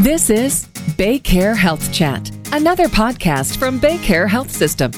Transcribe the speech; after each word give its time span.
This 0.00 0.28
is 0.28 0.66
BayCare 0.98 1.56
Health 1.56 1.90
Chat, 1.90 2.30
another 2.52 2.84
podcast 2.84 3.56
from 3.56 3.80
BayCare 3.80 4.28
Health 4.28 4.50
System. 4.50 4.92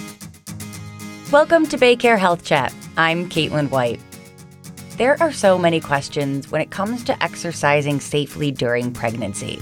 Welcome 1.31 1.69
to 1.69 1.79
BayCare 1.79 2.19
Health 2.19 2.45
Chat. 2.45 2.75
I'm 2.97 3.29
Caitlin 3.29 3.71
White. 3.71 4.01
There 4.97 5.17
are 5.23 5.33
so 5.33 5.57
many 5.57 5.79
questions 5.79 6.51
when 6.51 6.61
it 6.61 6.73
comes 6.73 7.05
to 7.05 7.23
exercising 7.23 8.01
safely 8.01 8.51
during 8.51 8.93
pregnancy. 8.93 9.61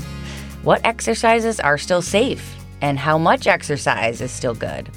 What 0.63 0.81
exercises 0.85 1.61
are 1.61 1.77
still 1.77 2.01
safe, 2.01 2.57
and 2.81 2.99
how 2.99 3.19
much 3.19 3.47
exercise 3.47 4.23
is 4.23 4.33
still 4.33 4.55
good? 4.55 4.89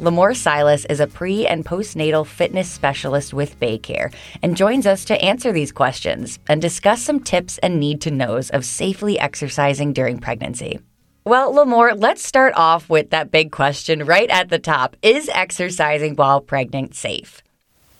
LaMor 0.00 0.34
Silas 0.34 0.86
is 0.86 0.98
a 0.98 1.06
pre 1.06 1.46
and 1.46 1.62
postnatal 1.62 2.26
fitness 2.26 2.70
specialist 2.70 3.34
with 3.34 3.60
BayCare 3.60 4.10
and 4.42 4.56
joins 4.56 4.86
us 4.86 5.04
to 5.04 5.22
answer 5.22 5.52
these 5.52 5.72
questions 5.72 6.38
and 6.48 6.62
discuss 6.62 7.02
some 7.02 7.20
tips 7.20 7.58
and 7.58 7.78
need 7.78 8.00
to 8.00 8.10
knows 8.10 8.48
of 8.48 8.64
safely 8.64 9.18
exercising 9.18 9.92
during 9.92 10.16
pregnancy. 10.16 10.80
Well, 11.26 11.52
LaMor, 11.52 12.00
let's 12.00 12.24
start 12.24 12.54
off 12.56 12.88
with 12.88 13.10
that 13.10 13.30
big 13.30 13.52
question 13.52 14.06
right 14.06 14.30
at 14.30 14.48
the 14.48 14.58
top 14.58 14.96
Is 15.02 15.28
exercising 15.34 16.16
while 16.16 16.40
pregnant 16.40 16.94
safe? 16.94 17.42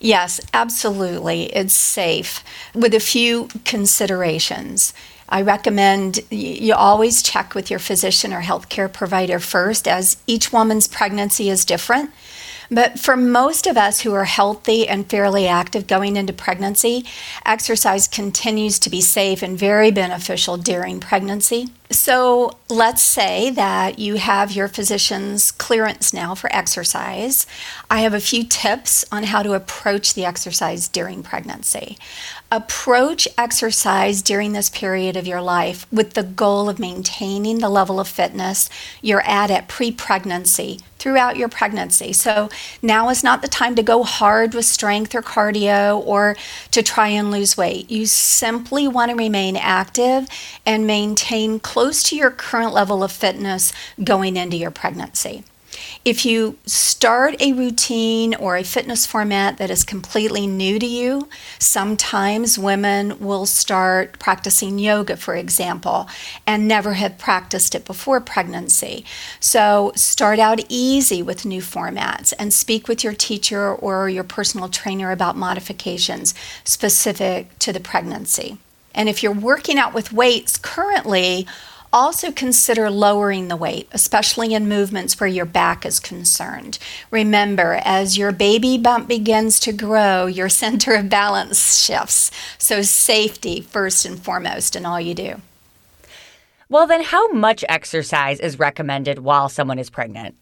Yes, 0.00 0.40
absolutely. 0.54 1.54
It's 1.54 1.74
safe 1.74 2.42
with 2.74 2.94
a 2.94 3.00
few 3.00 3.48
considerations. 3.66 4.94
I 5.30 5.42
recommend 5.42 6.20
you 6.30 6.74
always 6.74 7.22
check 7.22 7.54
with 7.54 7.70
your 7.70 7.78
physician 7.78 8.32
or 8.32 8.42
healthcare 8.42 8.92
provider 8.92 9.38
first, 9.38 9.86
as 9.86 10.16
each 10.26 10.52
woman's 10.52 10.88
pregnancy 10.88 11.48
is 11.48 11.64
different. 11.64 12.10
But 12.72 13.00
for 13.00 13.16
most 13.16 13.66
of 13.66 13.76
us 13.76 14.00
who 14.00 14.14
are 14.14 14.24
healthy 14.24 14.86
and 14.86 15.10
fairly 15.10 15.48
active 15.48 15.88
going 15.88 16.16
into 16.16 16.32
pregnancy, 16.32 17.04
exercise 17.44 18.06
continues 18.06 18.78
to 18.80 18.90
be 18.90 19.00
safe 19.00 19.42
and 19.42 19.58
very 19.58 19.90
beneficial 19.90 20.56
during 20.56 21.00
pregnancy. 21.00 21.70
So 21.90 22.58
let's 22.68 23.02
say 23.02 23.50
that 23.50 23.98
you 23.98 24.14
have 24.14 24.52
your 24.52 24.68
physician's 24.68 25.50
clearance 25.50 26.12
now 26.12 26.36
for 26.36 26.54
exercise. 26.54 27.44
I 27.90 28.02
have 28.02 28.14
a 28.14 28.20
few 28.20 28.44
tips 28.44 29.04
on 29.10 29.24
how 29.24 29.42
to 29.42 29.54
approach 29.54 30.14
the 30.14 30.24
exercise 30.24 30.86
during 30.86 31.24
pregnancy. 31.24 31.98
Approach 32.52 33.28
exercise 33.38 34.22
during 34.22 34.54
this 34.54 34.68
period 34.70 35.16
of 35.16 35.24
your 35.24 35.40
life 35.40 35.86
with 35.92 36.14
the 36.14 36.24
goal 36.24 36.68
of 36.68 36.80
maintaining 36.80 37.60
the 37.60 37.68
level 37.68 38.00
of 38.00 38.08
fitness 38.08 38.68
you're 39.00 39.24
at 39.24 39.52
at 39.52 39.68
pre 39.68 39.92
pregnancy 39.92 40.80
throughout 40.98 41.36
your 41.36 41.48
pregnancy. 41.48 42.12
So 42.12 42.50
now 42.82 43.08
is 43.08 43.22
not 43.22 43.42
the 43.42 43.46
time 43.46 43.76
to 43.76 43.84
go 43.84 44.02
hard 44.02 44.52
with 44.52 44.64
strength 44.64 45.14
or 45.14 45.22
cardio 45.22 46.04
or 46.04 46.36
to 46.72 46.82
try 46.82 47.06
and 47.06 47.30
lose 47.30 47.56
weight. 47.56 47.88
You 47.88 48.06
simply 48.06 48.88
want 48.88 49.12
to 49.12 49.16
remain 49.16 49.54
active 49.56 50.26
and 50.66 50.88
maintain 50.88 51.60
close 51.60 52.02
to 52.08 52.16
your 52.16 52.32
current 52.32 52.72
level 52.72 53.04
of 53.04 53.12
fitness 53.12 53.72
going 54.02 54.36
into 54.36 54.56
your 54.56 54.72
pregnancy. 54.72 55.44
If 56.04 56.24
you 56.24 56.58
start 56.66 57.40
a 57.40 57.52
routine 57.52 58.34
or 58.34 58.56
a 58.56 58.64
fitness 58.64 59.06
format 59.06 59.58
that 59.58 59.70
is 59.70 59.84
completely 59.84 60.46
new 60.46 60.78
to 60.78 60.86
you, 60.86 61.28
sometimes 61.58 62.58
women 62.58 63.18
will 63.20 63.46
start 63.46 64.18
practicing 64.18 64.78
yoga, 64.78 65.16
for 65.16 65.34
example, 65.34 66.08
and 66.46 66.66
never 66.66 66.94
have 66.94 67.18
practiced 67.18 67.74
it 67.74 67.84
before 67.84 68.20
pregnancy. 68.20 69.04
So 69.40 69.92
start 69.94 70.38
out 70.38 70.60
easy 70.68 71.22
with 71.22 71.44
new 71.44 71.60
formats 71.60 72.32
and 72.38 72.52
speak 72.52 72.88
with 72.88 73.04
your 73.04 73.14
teacher 73.14 73.74
or 73.74 74.08
your 74.08 74.24
personal 74.24 74.68
trainer 74.68 75.10
about 75.10 75.36
modifications 75.36 76.34
specific 76.64 77.58
to 77.60 77.72
the 77.72 77.80
pregnancy. 77.80 78.58
And 78.94 79.08
if 79.08 79.22
you're 79.22 79.32
working 79.32 79.78
out 79.78 79.94
with 79.94 80.12
weights 80.12 80.58
currently, 80.58 81.46
also, 81.92 82.30
consider 82.30 82.88
lowering 82.90 83.48
the 83.48 83.56
weight, 83.56 83.88
especially 83.92 84.54
in 84.54 84.68
movements 84.68 85.18
where 85.18 85.28
your 85.28 85.44
back 85.44 85.84
is 85.84 85.98
concerned. 85.98 86.78
Remember, 87.10 87.80
as 87.84 88.16
your 88.16 88.30
baby 88.30 88.78
bump 88.78 89.08
begins 89.08 89.58
to 89.60 89.72
grow, 89.72 90.26
your 90.26 90.48
center 90.62 90.94
of 90.94 91.08
balance 91.08 91.82
shifts. 91.82 92.30
So, 92.58 92.82
safety 92.82 93.60
first 93.60 94.04
and 94.04 94.22
foremost 94.22 94.76
in 94.76 94.86
all 94.86 95.00
you 95.00 95.14
do. 95.14 95.40
Well, 96.68 96.86
then, 96.86 97.02
how 97.02 97.32
much 97.32 97.64
exercise 97.68 98.38
is 98.38 98.58
recommended 98.58 99.18
while 99.18 99.48
someone 99.48 99.78
is 99.78 99.90
pregnant? 99.90 100.36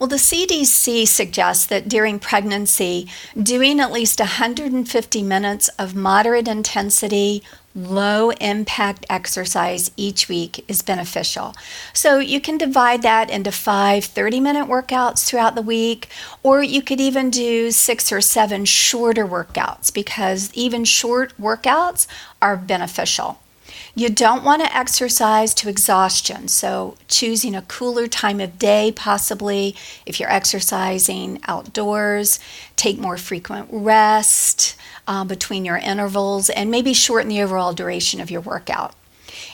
Well, 0.00 0.08
the 0.08 0.16
CDC 0.16 1.06
suggests 1.06 1.66
that 1.66 1.86
during 1.86 2.18
pregnancy, 2.18 3.06
doing 3.36 3.80
at 3.80 3.92
least 3.92 4.18
150 4.18 5.22
minutes 5.22 5.68
of 5.78 5.94
moderate 5.94 6.48
intensity, 6.48 7.42
low 7.74 8.30
impact 8.30 9.04
exercise 9.10 9.90
each 9.98 10.26
week 10.26 10.64
is 10.68 10.80
beneficial. 10.80 11.54
So 11.92 12.18
you 12.18 12.40
can 12.40 12.56
divide 12.56 13.02
that 13.02 13.28
into 13.28 13.52
five 13.52 14.06
30 14.06 14.40
minute 14.40 14.68
workouts 14.68 15.26
throughout 15.26 15.54
the 15.54 15.60
week, 15.60 16.08
or 16.42 16.62
you 16.62 16.80
could 16.80 17.02
even 17.02 17.28
do 17.28 17.70
six 17.70 18.10
or 18.10 18.22
seven 18.22 18.64
shorter 18.64 19.26
workouts 19.26 19.92
because 19.92 20.50
even 20.54 20.86
short 20.86 21.36
workouts 21.38 22.06
are 22.40 22.56
beneficial. 22.56 23.38
You 23.94 24.08
don't 24.08 24.44
want 24.44 24.62
to 24.62 24.76
exercise 24.76 25.52
to 25.54 25.68
exhaustion, 25.68 26.48
so 26.48 26.96
choosing 27.08 27.54
a 27.54 27.62
cooler 27.62 28.06
time 28.06 28.40
of 28.40 28.58
day, 28.58 28.92
possibly 28.92 29.74
if 30.06 30.20
you're 30.20 30.30
exercising 30.30 31.40
outdoors, 31.48 32.38
take 32.76 32.98
more 32.98 33.16
frequent 33.16 33.68
rest 33.70 34.76
uh, 35.08 35.24
between 35.24 35.64
your 35.64 35.76
intervals, 35.76 36.50
and 36.50 36.70
maybe 36.70 36.94
shorten 36.94 37.28
the 37.28 37.42
overall 37.42 37.72
duration 37.72 38.20
of 38.20 38.30
your 38.30 38.40
workout. 38.40 38.94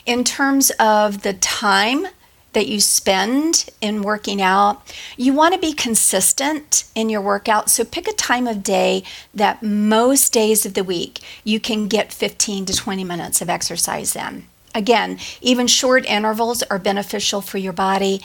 In 0.05 0.23
terms 0.23 0.71
of 0.79 1.23
the 1.23 1.33
time 1.33 2.07
that 2.57 2.67
you 2.67 2.81
spend 2.81 3.69
in 3.83 4.01
working 4.01 4.41
out. 4.41 4.81
You 5.19 5.35
want 5.35 5.53
to 5.53 5.61
be 5.61 5.75
consistent 5.75 6.85
in 6.95 7.11
your 7.11 7.21
workout. 7.21 7.69
So 7.69 7.85
pick 7.85 8.09
a 8.09 8.15
time 8.15 8.47
of 8.47 8.63
day 8.63 9.03
that 9.35 9.63
most 9.63 10.33
days 10.33 10.65
of 10.65 10.73
the 10.73 10.83
week 10.83 11.21
you 11.45 11.61
can 11.61 11.87
get 11.87 12.15
15 12.15 12.65
to 12.65 12.73
20 12.75 13.05
minutes 13.05 13.43
of 13.43 13.51
exercise 13.51 14.17
in. 14.17 14.47
Again, 14.75 15.19
even 15.43 15.67
short 15.67 16.07
intervals 16.07 16.63
are 16.63 16.79
beneficial 16.79 17.43
for 17.43 17.59
your 17.59 17.75
body 17.75 18.23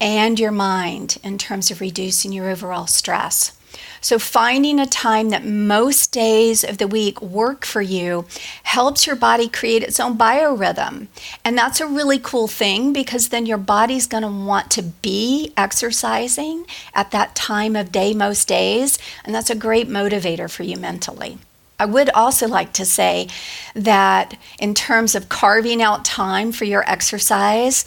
and 0.00 0.40
your 0.40 0.50
mind 0.50 1.18
in 1.22 1.38
terms 1.38 1.70
of 1.70 1.80
reducing 1.80 2.32
your 2.32 2.50
overall 2.50 2.88
stress. 2.88 3.56
So, 4.00 4.18
finding 4.18 4.80
a 4.80 4.86
time 4.86 5.28
that 5.30 5.44
most 5.44 6.12
days 6.12 6.64
of 6.64 6.78
the 6.78 6.86
week 6.86 7.20
work 7.20 7.64
for 7.64 7.82
you 7.82 8.26
helps 8.62 9.06
your 9.06 9.16
body 9.16 9.48
create 9.48 9.82
its 9.82 10.00
own 10.00 10.16
biorhythm. 10.16 11.08
And 11.44 11.56
that's 11.56 11.80
a 11.80 11.86
really 11.86 12.18
cool 12.18 12.48
thing 12.48 12.92
because 12.92 13.28
then 13.28 13.46
your 13.46 13.58
body's 13.58 14.06
going 14.06 14.22
to 14.22 14.28
want 14.28 14.70
to 14.72 14.82
be 14.82 15.52
exercising 15.56 16.66
at 16.94 17.10
that 17.10 17.34
time 17.34 17.76
of 17.76 17.92
day 17.92 18.14
most 18.14 18.48
days. 18.48 18.98
And 19.24 19.34
that's 19.34 19.50
a 19.50 19.54
great 19.54 19.88
motivator 19.88 20.50
for 20.50 20.62
you 20.62 20.76
mentally. 20.76 21.38
I 21.78 21.86
would 21.86 22.10
also 22.10 22.46
like 22.46 22.74
to 22.74 22.84
say 22.84 23.28
that 23.74 24.36
in 24.58 24.74
terms 24.74 25.14
of 25.14 25.30
carving 25.30 25.80
out 25.82 26.04
time 26.04 26.52
for 26.52 26.64
your 26.64 26.88
exercise, 26.88 27.86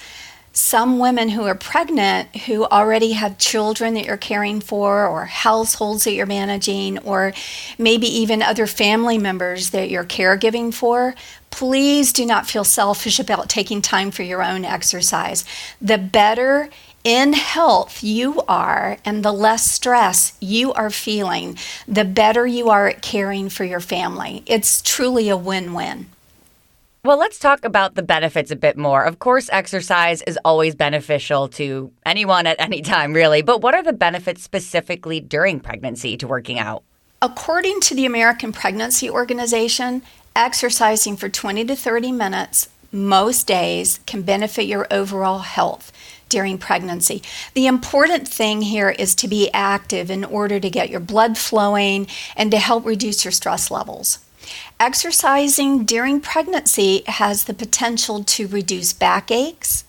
some 0.54 1.00
women 1.00 1.30
who 1.30 1.44
are 1.44 1.56
pregnant 1.56 2.36
who 2.46 2.64
already 2.66 3.14
have 3.14 3.40
children 3.40 3.96
that 3.96 4.06
you're 4.06 4.18
caring 4.18 4.62
for, 4.62 5.08
or 5.08 5.26
households 5.26 6.04
that 6.04 6.14
you're 6.14 6.28
managing, 6.28 7.00
or 7.00 7.34
maybe 7.80 8.08
even 8.08 8.44
other 8.44 8.68
family 8.68 9.18
members 9.18 9.72
that 9.72 9.90
you're 9.90 10.04
caregiving 10.04 10.72
for, 10.72 11.16
please 11.50 12.14
do 12.14 12.26
not 12.26 12.48
feel 12.48 12.64
selfish 12.64 13.20
about 13.20 13.50
taking 13.50 13.82
time 13.82 14.12
for 14.12 14.22
your 14.22 14.44
own 14.44 14.64
exercise. 14.64 15.44
The 15.82 15.98
better 15.98 16.70
in 17.04 17.34
health 17.34 18.04
you 18.04 18.42
are 18.48 18.98
and 19.04 19.26
the 19.26 19.34
less 19.34 19.70
stress 19.70 20.38
you 20.40 20.72
are 20.74 20.90
feeling, 20.90 21.58
the 21.88 22.06
better 22.06 22.46
you 22.46 22.70
are 22.70 22.88
at 22.88 23.02
caring 23.02 23.50
for 23.50 23.64
your 23.64 23.80
family. 23.80 24.44
It's 24.46 24.82
truly 24.82 25.30
a 25.30 25.36
win 25.36 25.74
win. 25.74 26.13
Well, 27.06 27.18
let's 27.18 27.38
talk 27.38 27.66
about 27.66 27.96
the 27.96 28.02
benefits 28.02 28.50
a 28.50 28.56
bit 28.56 28.78
more. 28.78 29.04
Of 29.04 29.20
course, 29.20 29.50
exercise 29.52 30.22
is 30.22 30.40
always 30.46 30.74
beneficial 30.74 31.50
to 31.50 31.92
anyone 32.06 32.48
at 32.48 32.62
any 32.62 32.82
time, 32.82 33.12
really. 33.12 33.42
But 33.42 33.62
what 33.62 33.76
are 33.76 33.84
the 33.84 33.92
benefits 33.92 34.42
specifically 34.42 35.20
during 35.20 35.60
pregnancy 35.60 36.16
to 36.16 36.30
working 36.30 36.60
out? 36.60 36.86
According 37.22 37.82
to 37.82 37.96
the 37.96 38.06
American 38.06 38.54
Pregnancy 38.54 39.10
Organization, 39.10 40.02
exercising 40.34 41.18
for 41.18 41.28
20 41.28 41.66
to 41.66 41.76
30 41.76 42.14
minutes 42.14 42.70
most 42.94 43.48
days 43.48 44.00
can 44.06 44.22
benefit 44.22 44.64
your 44.64 44.88
overall 44.90 45.40
health 45.40 45.92
during 46.30 46.58
pregnancy. 46.58 47.22
The 47.54 47.68
important 47.68 48.30
thing 48.30 48.62
here 48.62 48.92
is 48.92 49.14
to 49.16 49.28
be 49.28 49.52
active 49.54 50.10
in 50.10 50.24
order 50.24 50.58
to 50.58 50.70
get 50.70 50.90
your 50.90 51.02
blood 51.02 51.38
flowing 51.38 52.08
and 52.38 52.50
to 52.52 52.60
help 52.60 52.86
reduce 52.86 53.26
your 53.26 53.34
stress 53.34 53.70
levels. 53.70 54.20
Exercising 54.80 55.86
during 55.86 56.20
pregnancy 56.20 57.04
has 57.08 57.46
the 57.46 57.54
potential 57.54 58.24
to 58.24 58.48
reduce 58.48 58.94
backaches, 58.94 59.86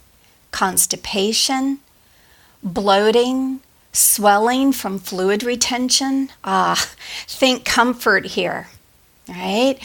constipation, 0.50 1.80
bloating, 2.62 3.60
swelling 3.92 4.72
from 4.72 4.98
fluid 4.98 5.42
retention. 5.42 6.30
Ah, 6.44 6.90
think 7.26 7.64
comfort 7.64 8.26
here, 8.26 8.68
right? 9.28 9.78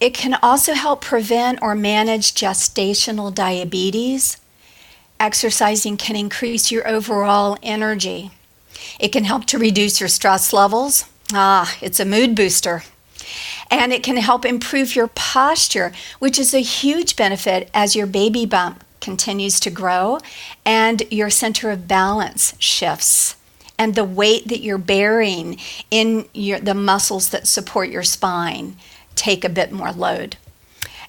It 0.00 0.14
can 0.14 0.34
also 0.42 0.74
help 0.74 1.00
prevent 1.00 1.60
or 1.62 1.74
manage 1.74 2.34
gestational 2.34 3.34
diabetes. 3.34 4.36
Exercising 5.18 5.96
can 5.96 6.16
increase 6.16 6.70
your 6.70 6.86
overall 6.86 7.56
energy. 7.62 8.30
It 8.98 9.12
can 9.12 9.24
help 9.24 9.46
to 9.46 9.58
reduce 9.58 10.00
your 10.00 10.08
stress 10.08 10.52
levels. 10.52 11.04
Ah, 11.32 11.76
it's 11.80 12.00
a 12.00 12.04
mood 12.04 12.34
booster. 12.34 12.82
And 13.70 13.92
it 13.92 14.02
can 14.02 14.16
help 14.16 14.44
improve 14.44 14.94
your 14.94 15.08
posture, 15.08 15.92
which 16.18 16.38
is 16.38 16.54
a 16.54 16.60
huge 16.60 17.16
benefit 17.16 17.70
as 17.74 17.96
your 17.96 18.06
baby 18.06 18.46
bump 18.46 18.84
continues 19.00 19.60
to 19.60 19.70
grow 19.70 20.18
and 20.64 21.02
your 21.10 21.28
center 21.28 21.70
of 21.70 21.86
balance 21.86 22.54
shifts 22.58 23.36
and 23.78 23.94
the 23.94 24.04
weight 24.04 24.48
that 24.48 24.60
you're 24.60 24.78
bearing 24.78 25.58
in 25.90 26.26
your, 26.32 26.58
the 26.60 26.74
muscles 26.74 27.30
that 27.30 27.46
support 27.46 27.90
your 27.90 28.02
spine 28.02 28.76
take 29.14 29.44
a 29.44 29.48
bit 29.48 29.72
more 29.72 29.92
load. 29.92 30.36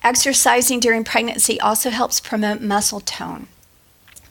Exercising 0.04 0.80
during 0.80 1.04
pregnancy 1.04 1.60
also 1.60 1.90
helps 1.90 2.20
promote 2.20 2.62
muscle 2.62 3.00
tone, 3.00 3.48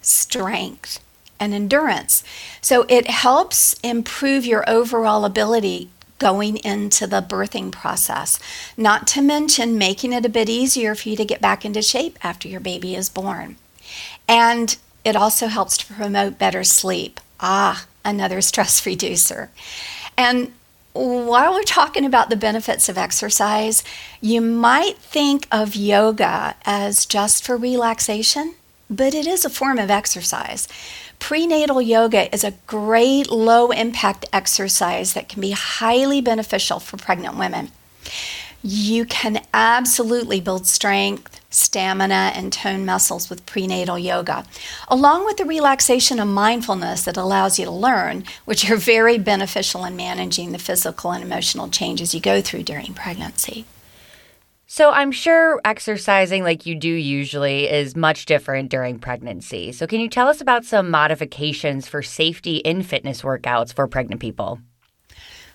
strength, 0.03 1.00
and 1.41 1.53
endurance. 1.53 2.23
So 2.61 2.85
it 2.88 3.09
helps 3.09 3.75
improve 3.82 4.47
your 4.47 4.69
overall 4.69 5.25
ability 5.25 5.91
going 6.19 6.58
into 6.58 7.06
the 7.06 7.20
birthing 7.20 7.72
process, 7.72 8.38
not 8.76 9.06
to 9.08 9.22
mention 9.22 9.78
making 9.78 10.12
it 10.12 10.25
a 10.25 10.28
bit 10.28 10.49
easier 10.49 10.94
for 10.94 11.08
you 11.08 11.16
to 11.16 11.25
get 11.25 11.40
back 11.40 11.64
into 11.64 11.82
shape 11.82 12.19
after 12.22 12.49
your 12.49 12.61
baby 12.61 12.94
is 12.94 13.11
born. 13.11 13.56
And 14.28 14.76
it 15.05 15.16
also 15.16 15.49
helps 15.49 15.76
to 15.78 15.93
promote 15.93 16.38
better 16.38 16.64
sleep. 16.64 17.20
Ah, 17.40 17.87
another 18.05 18.40
stress 18.50 18.84
reducer. 18.87 19.50
And 20.16 20.52
while 20.94 21.52
we're 21.52 21.62
talking 21.62 22.05
about 22.05 22.31
the 22.31 22.37
benefits 22.37 22.88
of 22.88 22.96
exercise, 22.96 23.82
you 24.20 24.40
might 24.40 24.96
think 24.99 25.49
of 25.50 25.75
yoga 25.75 26.55
as 26.64 27.05
just 27.05 27.44
for 27.44 27.56
relaxation, 27.56 28.55
but 28.88 29.12
it 29.12 29.26
is 29.26 29.44
a 29.44 29.50
form 29.50 29.78
of 29.78 29.90
exercise. 29.90 30.69
Prenatal 31.26 31.81
yoga 31.81 32.31
is 32.35 32.44
a 32.44 32.53
great 32.67 33.31
low 33.31 33.71
impact 33.71 34.26
exercise 34.31 35.15
that 35.15 35.26
can 35.26 35.41
be 35.41 35.53
highly 35.53 36.21
beneficial 36.21 36.79
for 36.79 36.99
pregnant 36.99 37.38
women. 37.38 37.71
You 38.62 39.06
can 39.06 39.41
absolutely 39.55 40.43
build 40.43 40.67
strength, 40.67 41.41
stamina, 41.49 42.32
and 42.35 42.53
tone 42.53 42.85
muscles 42.85 43.31
with 43.31 43.47
prenatal 43.47 43.99
yoga, 43.99 44.44
along 44.87 45.25
with 45.25 45.38
the 45.38 45.47
relaxation 45.47 46.21
and 46.21 46.35
mindfulness 46.35 47.06
that 47.06 47.17
allows 47.17 47.59
you 47.59 47.65
to 47.65 47.70
learn, 47.70 48.25
which 48.44 48.70
are 48.70 48.77
very 48.77 49.17
beneficial 49.17 49.87
in 49.87 49.97
managing 49.97 50.53
the 50.53 50.59
physical 50.59 51.11
and 51.11 51.25
emotional 51.25 51.70
changes 51.70 52.15
you 52.15 52.20
go 52.20 52.43
through 52.43 52.65
during 52.65 52.93
pregnancy. 52.93 53.65
So 54.76 54.91
I'm 54.91 55.12
sure 55.12 55.61
exercising 55.65 56.43
like 56.43 56.67
you 56.67 56.75
do 56.75 56.88
usually 56.88 57.71
is 57.71 57.94
much 57.94 58.26
different 58.26 58.71
during 58.71 58.99
pregnancy. 58.99 59.71
So 59.71 59.87
can 59.87 60.00
you 60.00 60.09
tell 60.09 60.26
us 60.26 60.41
about 60.41 60.65
some 60.65 60.91
modifications 60.91 61.87
for 61.87 62.03
safety 62.03 62.56
in 62.56 62.82
fitness 62.82 63.23
workouts 63.23 63.73
for 63.73 63.87
pregnant 63.87 64.21
people? 64.21 64.59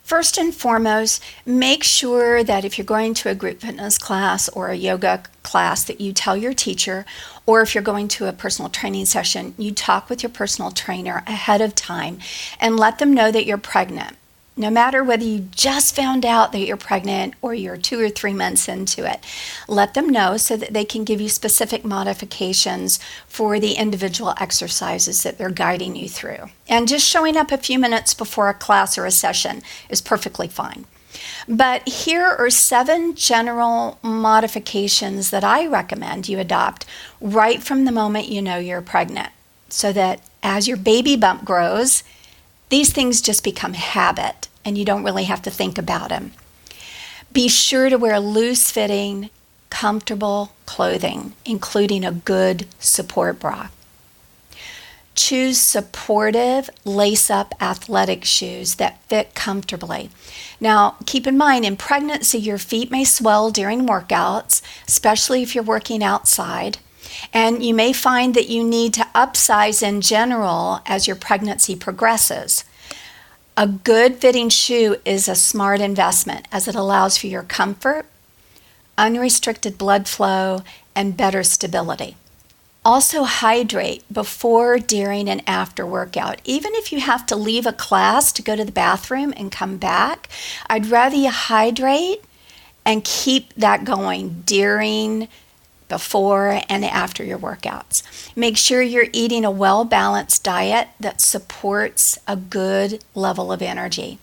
First 0.03 0.37
and 0.37 0.55
foremost, 0.55 1.21
make 1.45 1.83
sure 1.83 2.45
that 2.45 2.63
if 2.63 2.77
you're 2.77 2.85
going 2.85 3.13
to 3.15 3.29
a 3.29 3.35
group 3.35 3.59
fitness 3.59 3.97
class 3.97 4.47
or 4.47 4.69
a 4.69 4.75
yoga 4.75 5.23
class 5.43 5.83
that 5.83 5.99
you 5.99 6.13
tell 6.13 6.37
your 6.37 6.53
teacher 6.53 7.05
or 7.45 7.59
if 7.61 7.75
you're 7.75 7.83
going 7.83 8.07
to 8.07 8.27
a 8.27 8.31
personal 8.31 8.69
training 8.69 9.03
session, 9.03 9.53
you 9.57 9.73
talk 9.73 10.09
with 10.09 10.23
your 10.23 10.29
personal 10.29 10.71
trainer 10.71 11.23
ahead 11.27 11.59
of 11.59 11.75
time 11.75 12.19
and 12.57 12.79
let 12.79 12.99
them 12.99 13.13
know 13.13 13.33
that 13.33 13.45
you're 13.45 13.57
pregnant 13.57 14.15
no 14.59 14.69
matter 14.69 15.01
whether 15.01 15.23
you 15.23 15.47
just 15.51 15.95
found 15.95 16.25
out 16.25 16.51
that 16.51 16.59
you're 16.59 16.75
pregnant 16.75 17.33
or 17.41 17.53
you're 17.53 17.77
two 17.77 17.99
or 18.01 18.09
three 18.09 18.33
months 18.33 18.67
into 18.67 19.09
it. 19.09 19.23
Let 19.69 19.93
them 19.93 20.09
know 20.09 20.35
so 20.35 20.57
that 20.57 20.73
they 20.73 20.83
can 20.83 21.05
give 21.05 21.21
you 21.21 21.29
specific 21.29 21.85
modifications 21.85 22.99
for 23.25 23.57
the 23.57 23.73
individual 23.73 24.33
exercises 24.37 25.23
that 25.23 25.37
they're 25.37 25.49
guiding 25.49 25.95
you 25.95 26.09
through. 26.09 26.49
And 26.67 26.89
just 26.89 27.07
showing 27.07 27.37
up 27.37 27.53
a 27.53 27.57
few 27.57 27.79
minutes 27.79 28.13
before 28.13 28.49
a 28.49 28.53
class 28.53 28.97
or 28.97 29.05
a 29.05 29.11
session 29.11 29.63
is 29.87 30.01
perfectly 30.01 30.49
fine. 30.49 30.85
But 31.47 31.87
here 31.87 32.27
are 32.27 32.49
seven 32.49 33.15
general 33.15 33.97
modifications 34.03 35.29
that 35.29 35.45
I 35.45 35.65
recommend 35.67 36.27
you 36.27 36.37
adopt 36.37 36.85
right 37.21 37.63
from 37.63 37.85
the 37.85 37.93
moment 37.93 38.27
you 38.27 38.41
know 38.41 38.57
you're 38.57 38.81
pregnant 38.81 39.31
so 39.69 39.93
that 39.93 40.21
as 40.43 40.67
your 40.67 40.77
baby 40.77 41.15
bump 41.15 41.45
grows, 41.45 42.03
these 42.67 42.91
things 42.91 43.21
just 43.21 43.43
become 43.43 43.73
habit 43.73 44.48
and 44.63 44.77
you 44.77 44.85
don't 44.85 45.03
really 45.03 45.25
have 45.25 45.41
to 45.43 45.51
think 45.51 45.77
about 45.77 46.09
them. 46.09 46.33
Be 47.31 47.47
sure 47.47 47.89
to 47.89 47.97
wear 47.97 48.19
loose 48.19 48.71
fitting, 48.71 49.29
comfortable 49.69 50.51
clothing, 50.65 51.33
including 51.45 52.03
a 52.03 52.11
good 52.11 52.65
support 52.79 53.39
bra. 53.39 53.69
Choose 55.15 55.59
supportive, 55.59 56.69
lace 56.85 57.29
up 57.29 57.53
athletic 57.59 58.23
shoes 58.23 58.75
that 58.75 59.03
fit 59.03 59.35
comfortably. 59.35 60.09
Now, 60.61 60.95
keep 61.05 61.27
in 61.27 61.37
mind, 61.37 61.65
in 61.65 61.75
pregnancy, 61.75 62.39
your 62.39 62.57
feet 62.57 62.89
may 62.89 63.03
swell 63.03 63.51
during 63.51 63.85
workouts, 63.85 64.61
especially 64.87 65.43
if 65.43 65.53
you're 65.53 65.63
working 65.63 66.03
outside. 66.03 66.77
And 67.33 67.61
you 67.63 67.73
may 67.73 67.91
find 67.91 68.33
that 68.35 68.49
you 68.49 68.63
need 68.63 68.93
to 68.93 69.07
upsize 69.13 69.83
in 69.83 70.01
general 70.01 70.79
as 70.85 71.05
your 71.05 71.15
pregnancy 71.15 71.75
progresses. 71.75 72.63
A 73.59 73.67
good 73.67 74.15
fitting 74.15 74.47
shoe 74.47 74.95
is 75.03 75.27
a 75.27 75.35
smart 75.35 75.81
investment 75.81 76.47
as 76.49 76.69
it 76.69 76.75
allows 76.75 77.17
for 77.17 77.27
your 77.27 77.43
comfort, 77.43 78.05
unrestricted 78.97 79.77
blood 79.77 80.07
flow, 80.07 80.61
and 80.95 81.17
better 81.17 81.43
stability. 81.43 82.15
Also, 82.85 83.23
hydrate 83.23 84.01
before, 84.09 84.79
during, 84.79 85.29
and 85.29 85.43
after 85.45 85.85
workout. 85.85 86.39
Even 86.45 86.73
if 86.75 86.93
you 86.93 87.01
have 87.01 87.25
to 87.25 87.35
leave 87.35 87.65
a 87.65 87.73
class 87.73 88.31
to 88.31 88.41
go 88.41 88.55
to 88.55 88.63
the 88.63 88.71
bathroom 88.71 89.33
and 89.35 89.51
come 89.51 89.75
back, 89.75 90.29
I'd 90.69 90.85
rather 90.85 91.17
you 91.17 91.29
hydrate 91.29 92.23
and 92.85 93.03
keep 93.03 93.53
that 93.55 93.83
going 93.83 94.43
during, 94.45 95.27
before 95.89 96.61
and 96.69 96.85
after 96.85 97.23
your 97.23 97.37
workouts. 97.37 98.03
Make 98.35 98.57
sure 98.57 98.81
you're 98.81 99.07
eating 99.11 99.43
a 99.43 99.51
well 99.51 99.83
balanced 99.83 100.43
diet 100.43 100.89
that 100.99 101.19
supports 101.19 102.17
a 102.27 102.35
good 102.35 103.03
level 103.13 103.51
of 103.51 103.61
energy. 103.61 104.19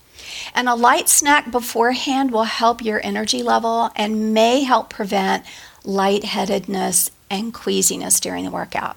And 0.54 0.68
a 0.68 0.74
light 0.74 1.08
snack 1.08 1.50
beforehand 1.50 2.30
will 2.30 2.44
help 2.44 2.82
your 2.82 3.00
energy 3.04 3.42
level 3.42 3.90
and 3.94 4.32
may 4.32 4.62
help 4.62 4.88
prevent 4.90 5.44
lightheadedness 5.84 7.10
and 7.30 7.52
queasiness 7.52 8.20
during 8.20 8.44
the 8.44 8.50
workout. 8.50 8.96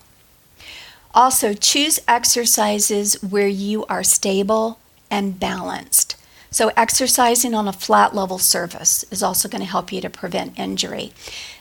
Also, 1.13 1.53
choose 1.53 1.99
exercises 2.07 3.15
where 3.23 3.47
you 3.47 3.85
are 3.87 4.03
stable 4.03 4.79
and 5.09 5.39
balanced. 5.39 6.15
So, 6.51 6.71
exercising 6.75 7.53
on 7.53 7.67
a 7.67 7.73
flat 7.73 8.15
level 8.15 8.39
surface 8.39 9.05
is 9.11 9.21
also 9.21 9.47
going 9.47 9.61
to 9.61 9.69
help 9.69 9.91
you 9.91 10.01
to 10.01 10.09
prevent 10.09 10.57
injury. 10.57 11.13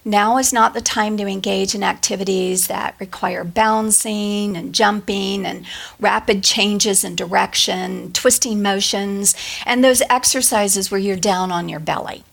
Now 0.04 0.38
is 0.38 0.52
not 0.52 0.72
the 0.72 0.80
time 0.80 1.18
to 1.18 1.26
engage 1.26 1.74
in 1.74 1.82
activities 1.82 2.68
that 2.68 2.94
require 2.98 3.44
bouncing 3.44 4.56
and 4.56 4.74
jumping 4.74 5.44
and 5.44 5.66
rapid 6.00 6.42
changes 6.42 7.04
in 7.04 7.16
direction, 7.16 8.12
twisting 8.12 8.62
motions, 8.62 9.34
and 9.66 9.84
those 9.84 10.00
exercises 10.08 10.90
where 10.90 11.00
you're 11.00 11.16
down 11.16 11.52
on 11.52 11.68
your 11.68 11.80
belly. 11.80 12.24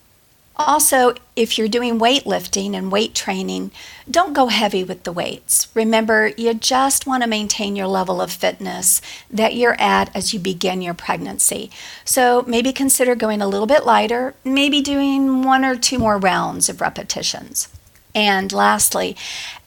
Also, 0.58 1.14
if 1.36 1.58
you're 1.58 1.68
doing 1.68 2.00
weightlifting 2.00 2.76
and 2.76 2.92
weight 2.92 3.14
training, 3.14 3.72
don't 4.10 4.34
go 4.34 4.48
heavy 4.48 4.86
with 4.86 5.04
the 5.04 5.12
weights. 5.12 5.68
Remember, 5.74 6.28
you 6.38 6.54
just 6.54 7.06
want 7.06 7.24
to 7.24 7.30
maintain 7.30 7.76
your 7.76 7.88
level 7.88 8.22
of 8.22 8.32
fitness 8.32 9.02
that 9.30 9.56
you're 9.56 9.80
at 9.80 10.16
as 10.16 10.34
you 10.34 10.40
begin 10.40 10.82
your 10.82 10.94
pregnancy. 10.94 11.70
So 12.06 12.44
maybe 12.48 12.72
consider 12.72 13.16
going 13.16 13.42
a 13.42 13.48
little 13.48 13.68
bit 13.68 13.86
lighter, 13.86 14.34
maybe 14.46 14.82
doing 14.82 15.44
one 15.44 15.66
or 15.66 15.76
two 15.76 16.00
more 16.00 16.18
rounds 16.18 16.70
of 16.70 16.80
repetitions. 16.80 17.68
And 18.14 18.54
lastly, 18.54 19.18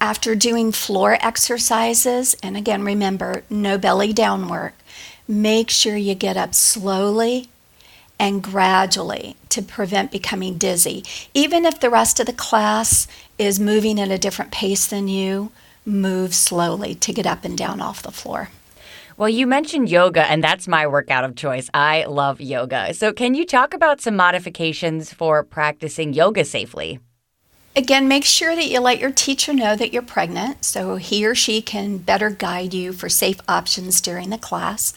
after 0.01 0.35
doing 0.35 0.73
floor 0.73 1.19
exercises, 1.21 2.35
and 2.43 2.57
again, 2.57 2.83
remember, 2.83 3.43
no 3.51 3.77
belly 3.77 4.15
down 4.15 4.49
work, 4.49 4.73
make 5.29 5.69
sure 5.69 5.99
you 5.99 6.15
get 6.15 6.39
up 6.39 6.55
slowly 6.55 7.51
and 8.19 8.43
gradually 8.43 9.37
to 9.51 9.63
prevent 9.63 10.11
becoming 10.11 10.59
dizzy. 10.59 11.05
Even 11.35 11.65
if 11.65 11.81
the 11.81 11.91
rest 11.91 12.21
of 12.21 12.27
the 12.27 12.33
class 12.33 13.07
is 13.39 13.61
moving 13.61 14.01
at 14.01 14.11
a 14.11 14.19
different 14.19 14.53
pace 14.53 14.87
than 14.87 15.09
you, 15.09 15.51
move 15.85 16.35
slowly 16.35 16.95
to 16.97 17.13
get 17.13 17.27
up 17.27 17.45
and 17.45 17.57
down 17.57 17.81
off 17.81 18.03
the 18.03 18.13
floor. 18.13 18.51
Well, 19.17 19.29
you 19.29 19.49
mentioned 19.49 19.89
yoga, 19.89 20.23
and 20.31 20.45
that's 20.45 20.69
my 20.69 20.87
workout 20.87 21.25
of 21.25 21.35
choice. 21.35 21.69
I 21.75 22.05
love 22.05 22.41
yoga. 22.41 22.95
So, 22.95 23.13
can 23.13 23.35
you 23.35 23.45
talk 23.45 23.75
about 23.75 24.01
some 24.01 24.15
modifications 24.15 25.13
for 25.13 25.43
practicing 25.43 26.13
yoga 26.13 26.45
safely? 26.45 27.01
Again, 27.77 28.09
make 28.09 28.25
sure 28.25 28.57
that 28.57 28.67
you 28.67 28.81
let 28.81 28.99
your 28.99 29.13
teacher 29.13 29.55
know 29.55 29.77
that 29.77 29.93
you're 29.93 30.03
pregnant 30.03 30.65
so 30.65 30.97
he 30.97 31.25
or 31.25 31.37
she 31.37 31.63
can 31.63 31.99
better 31.99 32.29
guide 32.29 32.75
you 32.75 32.93
for 32.93 33.09
safe 33.09 33.39
options 33.47 34.01
during 34.01 34.31
the 34.31 34.39
class. 34.39 34.95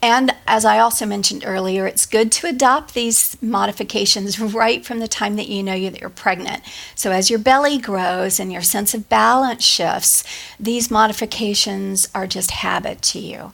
And 0.00 0.32
as 0.46 0.64
I 0.64 0.78
also 0.78 1.04
mentioned 1.04 1.42
earlier, 1.44 1.84
it's 1.84 2.06
good 2.06 2.30
to 2.32 2.46
adopt 2.46 2.94
these 2.94 3.36
modifications 3.42 4.38
right 4.38 4.84
from 4.84 5.00
the 5.00 5.08
time 5.08 5.34
that 5.34 5.48
you 5.48 5.64
know 5.64 5.78
that 5.90 6.00
you're 6.00 6.10
pregnant. 6.10 6.62
So 6.94 7.10
as 7.10 7.28
your 7.28 7.40
belly 7.40 7.78
grows 7.78 8.38
and 8.38 8.52
your 8.52 8.62
sense 8.62 8.94
of 8.94 9.08
balance 9.08 9.64
shifts, 9.64 10.22
these 10.60 10.92
modifications 10.92 12.08
are 12.14 12.28
just 12.28 12.52
habit 12.52 13.02
to 13.02 13.18
you. 13.18 13.52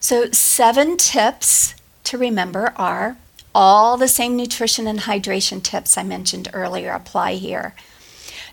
So, 0.00 0.30
seven 0.32 0.96
tips 0.96 1.74
to 2.04 2.16
remember 2.16 2.72
are 2.76 3.18
all 3.54 3.96
the 3.96 4.08
same 4.08 4.36
nutrition 4.36 4.86
and 4.86 5.00
hydration 5.00 5.62
tips 5.62 5.98
I 5.98 6.02
mentioned 6.02 6.48
earlier 6.52 6.92
apply 6.92 7.34
here. 7.34 7.74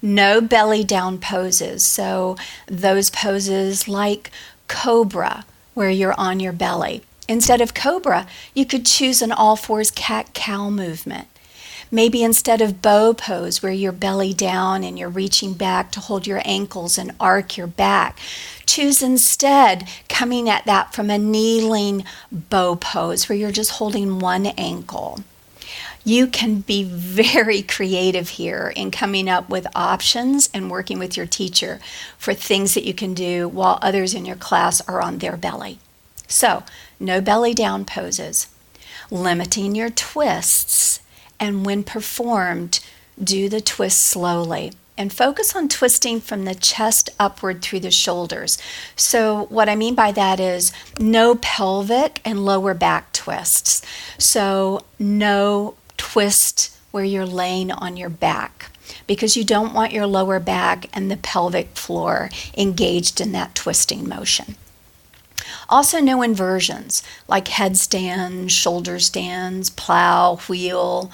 No 0.01 0.42
belly 0.42 0.84
down 0.84 1.20
poses. 1.20 1.86
So, 1.86 2.36
those 2.68 3.10
poses 3.10 3.88
like 3.88 4.32
cobra, 4.68 5.46
where 5.74 5.89
you're 5.89 6.20
on 6.20 6.39
your 6.39 6.54
belly. 6.54 7.04
Instead 7.27 7.62
of 7.62 7.74
cobra, 7.74 8.27
you 8.54 8.66
could 8.66 8.86
choose 8.86 9.22
an 9.22 9.32
all 9.32 9.56
fours 9.56 9.92
cat 9.92 10.34
cow 10.34 10.70
movement. 10.70 11.27
Maybe 11.89 12.22
instead 12.22 12.62
of 12.62 12.82
bow 12.82 13.13
pose, 13.13 13.63
where 13.63 13.72
you're 13.72 13.94
belly 13.94 14.34
down 14.34 14.84
and 14.84 15.00
you're 15.00 15.08
reaching 15.08 15.54
back 15.54 15.92
to 15.94 16.01
hold 16.01 16.27
your 16.27 16.42
ankles 16.44 16.98
and 16.98 17.13
arc 17.20 17.56
your 17.56 17.68
back, 17.68 18.20
choose 18.66 19.01
instead 19.01 19.88
coming 20.10 20.50
at 20.50 20.66
that 20.66 20.94
from 20.94 21.10
a 21.10 21.18
kneeling 21.18 22.04
bow 22.32 22.75
pose, 22.75 23.30
where 23.30 23.38
you're 23.38 23.51
just 23.51 23.72
holding 23.72 24.20
one 24.20 24.48
ankle 24.48 25.22
you 26.08 26.26
can 26.26 26.62
be 26.62 26.86
very 26.86 27.62
creative 27.62 28.30
here 28.30 28.72
in 28.78 28.90
coming 28.90 29.28
up 29.28 29.50
with 29.50 29.68
options 29.76 30.50
and 30.54 30.72
working 30.72 30.98
with 31.00 31.18
your 31.18 31.26
teacher 31.26 31.82
for 32.18 32.34
things 32.34 32.74
that 32.76 32.86
you 32.86 32.94
can 32.94 33.14
do 33.14 33.50
while 33.50 33.78
others 33.82 34.14
in 34.14 34.26
your 34.26 34.38
class 34.38 34.80
are 34.88 35.02
on 35.02 35.18
their 35.18 35.36
belly. 35.36 35.80
So, 36.26 36.64
no 36.98 37.20
belly 37.20 37.54
down 37.54 37.84
poses, 37.84 38.48
limiting 39.12 39.76
your 39.76 39.90
twists, 39.90 41.02
and 41.42 41.66
when 41.66 41.84
performed, 41.84 42.80
do 43.22 43.50
the 43.50 43.60
twist 43.60 44.02
slowly 44.02 44.72
and 44.98 45.12
focus 45.12 45.58
on 45.58 45.68
twisting 45.68 46.22
from 46.22 46.46
the 46.46 46.56
chest 46.56 47.10
upward 47.20 47.62
through 47.62 47.82
the 47.82 47.92
shoulders. 47.92 48.58
So, 48.96 49.48
what 49.48 49.68
I 49.68 49.76
mean 49.76 49.94
by 49.94 50.14
that 50.14 50.40
is 50.40 50.72
no 51.00 51.36
pelvic 51.36 52.22
and 52.24 52.46
lower 52.46 52.74
back 52.74 53.12
twists. 53.12 53.82
So, 54.18 54.86
no 54.98 55.76
twist 55.98 56.75
where 56.92 57.04
you're 57.04 57.25
laying 57.25 57.72
on 57.72 57.98
your 57.98 58.10
back 58.10 58.72
because 59.06 59.36
you 59.36 59.44
don't 59.44 59.74
want 59.74 59.92
your 59.92 60.08
lower 60.08 60.39
back 60.39 60.89
and 60.94 61.12
the 61.12 61.18
pelvic 61.18 61.75
floor 61.75 62.30
engaged 62.58 63.20
in 63.20 63.32
that 63.34 63.56
twisting 63.56 64.08
motion. 64.08 64.56
Also, 65.70 66.00
no 66.00 66.22
inversions 66.22 67.04
like 67.27 67.50
headstands, 67.50 68.54
shoulder 68.54 69.00
stands, 69.00 69.70
plow, 69.70 70.38
wheel. 70.48 71.12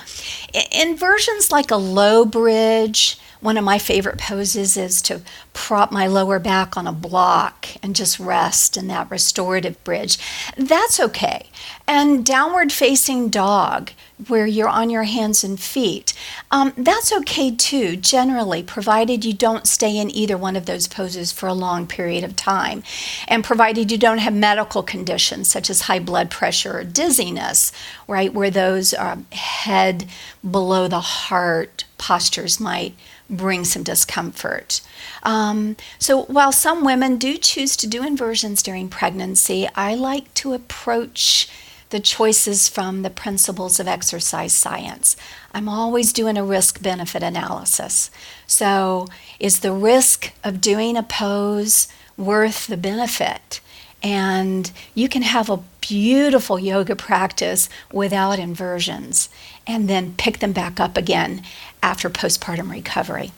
Inversions 0.71 1.51
like 1.51 1.71
a 1.71 1.75
low 1.75 2.23
bridge 2.23 3.19
one 3.43 3.57
of 3.57 3.63
my 3.63 3.77
favorite 3.77 4.17
poses 4.17 4.77
is 4.77 5.01
to 5.03 5.21
prop 5.51 5.91
my 5.91 6.07
lower 6.07 6.39
back 6.39 6.77
on 6.77 6.87
a 6.87 6.93
block 6.93 7.67
and 7.83 7.95
just 7.95 8.19
rest 8.19 8.77
in 8.77 8.87
that 8.87 9.11
restorative 9.11 9.83
bridge. 9.83 10.17
That's 10.57 10.99
okay. 10.99 11.47
And 11.85 12.25
downward 12.25 12.71
facing 12.71 13.27
dog, 13.27 13.91
where 14.29 14.47
you're 14.47 14.69
on 14.69 14.89
your 14.89 15.03
hands 15.03 15.43
and 15.43 15.59
feet, 15.59 16.13
um, 16.51 16.71
that's 16.77 17.11
okay 17.11 17.53
too, 17.53 17.97
generally, 17.97 18.63
provided 18.63 19.25
you 19.25 19.33
don't 19.33 19.67
stay 19.67 19.97
in 19.97 20.09
either 20.09 20.37
one 20.37 20.55
of 20.55 20.65
those 20.65 20.87
poses 20.87 21.33
for 21.33 21.47
a 21.47 21.53
long 21.53 21.85
period 21.85 22.23
of 22.23 22.37
time. 22.37 22.83
And 23.27 23.43
provided 23.43 23.91
you 23.91 23.97
don't 23.97 24.19
have 24.19 24.33
medical 24.33 24.83
conditions 24.83 25.49
such 25.49 25.69
as 25.69 25.81
high 25.81 25.99
blood 25.99 26.31
pressure 26.31 26.79
or 26.79 26.83
dizziness, 26.85 27.73
right, 28.07 28.33
where 28.33 28.51
those 28.51 28.93
um, 28.93 29.25
head 29.33 30.05
below 30.49 30.87
the 30.87 31.01
heart 31.01 31.83
postures 31.97 32.59
might 32.59 32.93
bring 33.37 33.65
some 33.65 33.83
discomfort. 33.83 34.81
Um, 35.23 35.75
so, 35.99 36.23
while 36.23 36.51
some 36.51 36.83
women 36.83 37.17
do 37.17 37.37
choose 37.37 37.75
to 37.77 37.87
do 37.87 38.05
inversions 38.05 38.63
during 38.63 38.89
pregnancy, 38.89 39.67
I 39.75 39.95
like 39.95 40.33
to 40.35 40.53
approach 40.53 41.49
the 41.89 41.99
choices 41.99 42.67
from 42.67 43.03
the 43.03 43.09
principles 43.11 43.79
of 43.79 43.87
exercise 43.87 44.51
science. 44.51 45.15
I'm 45.53 45.69
always 45.69 46.11
doing 46.11 46.37
a 46.37 46.43
risk 46.43 46.81
benefit 46.81 47.21
analysis. 47.21 48.09
So, 48.47 49.07
is 49.39 49.59
the 49.59 49.71
risk 49.71 50.33
of 50.43 50.59
doing 50.59 50.97
a 50.97 51.03
pose 51.03 51.87
worth 52.17 52.67
the 52.67 52.77
benefit? 52.77 53.59
And 54.03 54.69
you 54.93 55.07
can 55.07 55.21
have 55.21 55.49
a 55.49 55.63
beautiful 55.79 56.59
yoga 56.59 56.95
practice 56.95 57.69
without 57.91 58.37
inversions 58.37 59.29
and 59.65 59.89
then 59.89 60.13
pick 60.15 60.39
them 60.39 60.51
back 60.51 60.79
up 60.79 60.97
again 60.97 61.41
after 61.81 62.09
postpartum 62.09 62.69
recovery. 62.69 63.31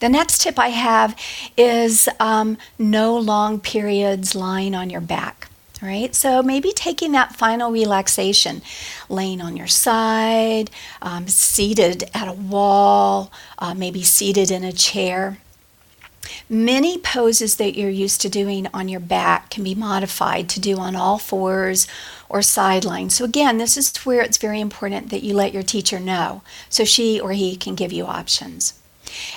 The 0.00 0.08
next 0.08 0.40
tip 0.40 0.58
I 0.58 0.68
have 0.68 1.16
is 1.56 2.08
um, 2.18 2.56
no 2.78 3.16
long 3.16 3.60
periods 3.60 4.34
lying 4.34 4.74
on 4.74 4.90
your 4.90 5.00
back. 5.00 5.46
Right, 5.82 6.14
so 6.14 6.42
maybe 6.42 6.72
taking 6.72 7.12
that 7.12 7.36
final 7.36 7.72
relaxation, 7.72 8.60
laying 9.08 9.40
on 9.40 9.56
your 9.56 9.66
side, 9.66 10.70
um, 11.00 11.26
seated 11.26 12.04
at 12.12 12.28
a 12.28 12.34
wall, 12.34 13.32
uh, 13.58 13.72
maybe 13.72 14.02
seated 14.02 14.50
in 14.50 14.62
a 14.62 14.72
chair. 14.72 15.38
Many 16.48 16.98
poses 16.98 17.56
that 17.56 17.76
you're 17.76 17.90
used 17.90 18.20
to 18.22 18.28
doing 18.28 18.66
on 18.72 18.88
your 18.88 19.00
back 19.00 19.50
can 19.50 19.64
be 19.64 19.74
modified 19.74 20.48
to 20.50 20.60
do 20.60 20.78
on 20.78 20.96
all 20.96 21.18
fours 21.18 21.86
or 22.28 22.42
sidelines. 22.42 23.14
So, 23.14 23.24
again, 23.24 23.58
this 23.58 23.76
is 23.76 23.96
where 23.98 24.22
it's 24.22 24.38
very 24.38 24.60
important 24.60 25.10
that 25.10 25.22
you 25.22 25.34
let 25.34 25.54
your 25.54 25.62
teacher 25.62 26.00
know 26.00 26.42
so 26.68 26.84
she 26.84 27.20
or 27.20 27.32
he 27.32 27.56
can 27.56 27.74
give 27.74 27.92
you 27.92 28.06
options. 28.06 28.74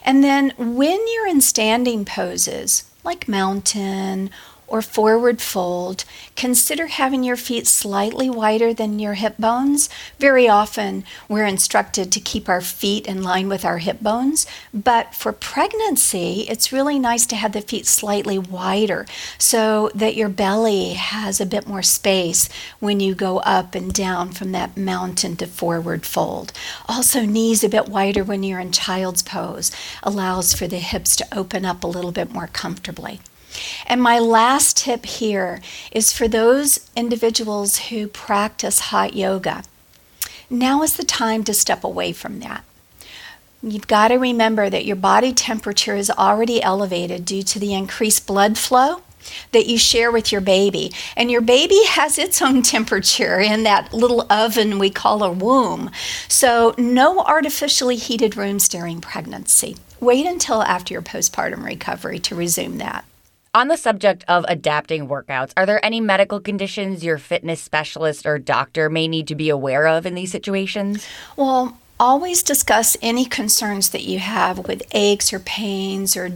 And 0.03 0.23
then 0.23 0.53
when 0.57 0.99
you're 1.07 1.27
in 1.27 1.41
standing 1.41 2.05
poses, 2.05 2.83
like 3.03 3.27
mountain 3.27 4.29
or 4.67 4.81
forward 4.81 5.41
fold, 5.41 6.05
consider 6.35 6.87
having 6.87 7.23
your 7.23 7.35
feet 7.35 7.67
slightly 7.67 8.29
wider 8.29 8.73
than 8.73 8.99
your 8.99 9.13
hip 9.13 9.35
bones. 9.37 9.89
Very 10.19 10.47
often, 10.47 11.03
we're 11.29 11.45
instructed 11.45 12.11
to 12.11 12.19
keep 12.19 12.49
our 12.49 12.61
feet 12.61 13.05
in 13.05 13.23
line 13.23 13.49
with 13.49 13.65
our 13.65 13.79
hip 13.79 13.99
bones, 14.01 14.45
but 14.73 15.13
for 15.13 15.31
pregnancy, 15.31 16.45
it's 16.49 16.71
really 16.71 16.99
nice 16.99 17.25
to 17.27 17.35
have 17.35 17.51
the 17.51 17.61
feet 17.61 17.85
slightly 17.85 18.37
wider 18.39 19.05
so 19.37 19.91
that 19.93 20.15
your 20.15 20.29
belly 20.29 20.93
has 20.93 21.39
a 21.39 21.45
bit 21.45 21.67
more 21.67 21.83
space 21.83 22.49
when 22.79 22.99
you 22.99 23.13
go 23.15 23.39
up 23.39 23.75
and 23.75 23.93
down 23.93 24.31
from 24.31 24.51
that 24.51 24.77
mountain 24.77 25.35
to 25.35 25.45
forward 25.47 26.05
fold. 26.05 26.51
Also, 26.87 27.25
knees 27.25 27.63
a 27.63 27.69
bit 27.69 27.87
wider 27.87 28.23
when 28.23 28.43
you're 28.43 28.59
in 28.59 28.71
child's 28.71 29.21
pose 29.21 29.71
allows 30.01 30.53
for 30.53 30.67
the 30.67 30.79
hips 30.79 31.15
to 31.15 31.27
open 31.37 31.65
up 31.65 31.83
a 31.83 31.87
little 31.87 32.11
bit 32.11 32.31
more 32.31 32.47
comfortably. 32.47 33.19
And 33.85 34.01
my 34.01 34.19
last 34.19 34.77
tip 34.77 35.05
here 35.05 35.61
is 35.91 36.13
for 36.13 36.27
those 36.27 36.89
individuals 36.95 37.77
who 37.89 38.07
practice 38.07 38.79
hot 38.79 39.13
yoga. 39.13 39.63
Now 40.49 40.83
is 40.83 40.97
the 40.97 41.03
time 41.03 41.43
to 41.45 41.53
step 41.53 41.83
away 41.83 42.11
from 42.13 42.39
that. 42.39 42.63
You've 43.61 43.87
got 43.87 44.09
to 44.09 44.15
remember 44.15 44.69
that 44.69 44.85
your 44.85 44.97
body 44.97 45.33
temperature 45.33 45.95
is 45.95 46.11
already 46.11 46.61
elevated 46.61 47.23
due 47.23 47.43
to 47.43 47.59
the 47.59 47.73
increased 47.73 48.27
blood 48.27 48.57
flow 48.57 49.01
that 49.53 49.67
you 49.67 49.77
share 49.77 50.11
with 50.11 50.31
your 50.31 50.41
baby. 50.41 50.91
And 51.15 51.31
your 51.31 51.41
baby 51.41 51.79
has 51.85 52.17
its 52.17 52.41
own 52.41 52.61
temperature 52.61 53.39
in 53.39 53.63
that 53.63 53.93
little 53.93 54.25
oven 54.29 54.79
we 54.79 54.89
call 54.89 55.23
a 55.23 55.31
womb. 55.31 55.91
So, 56.27 56.75
no 56.77 57.19
artificially 57.21 57.95
heated 57.95 58.35
rooms 58.35 58.67
during 58.67 59.01
pregnancy. 59.01 59.77
Wait 59.99 60.25
until 60.25 60.61
after 60.61 60.93
your 60.93 61.01
postpartum 61.01 61.63
recovery 61.63 62.19
to 62.19 62.35
resume 62.35 62.79
that. 62.79 63.05
On 63.55 63.67
the 63.67 63.77
subject 63.77 64.25
of 64.27 64.45
adapting 64.47 65.07
workouts, 65.07 65.53
are 65.55 65.67
there 65.67 65.85
any 65.85 66.01
medical 66.01 66.39
conditions 66.39 67.03
your 67.03 67.19
fitness 67.19 67.61
specialist 67.61 68.25
or 68.25 68.39
doctor 68.39 68.89
may 68.89 69.07
need 69.07 69.27
to 69.27 69.35
be 69.35 69.49
aware 69.49 69.85
of 69.85 70.07
in 70.07 70.15
these 70.15 70.31
situations? 70.31 71.05
Well, 71.37 71.77
always 71.99 72.41
discuss 72.41 72.97
any 72.99 73.25
concerns 73.25 73.91
that 73.91 74.05
you 74.05 74.17
have 74.17 74.57
with 74.57 74.81
aches 74.91 75.31
or 75.31 75.37
pains 75.37 76.17
or 76.17 76.31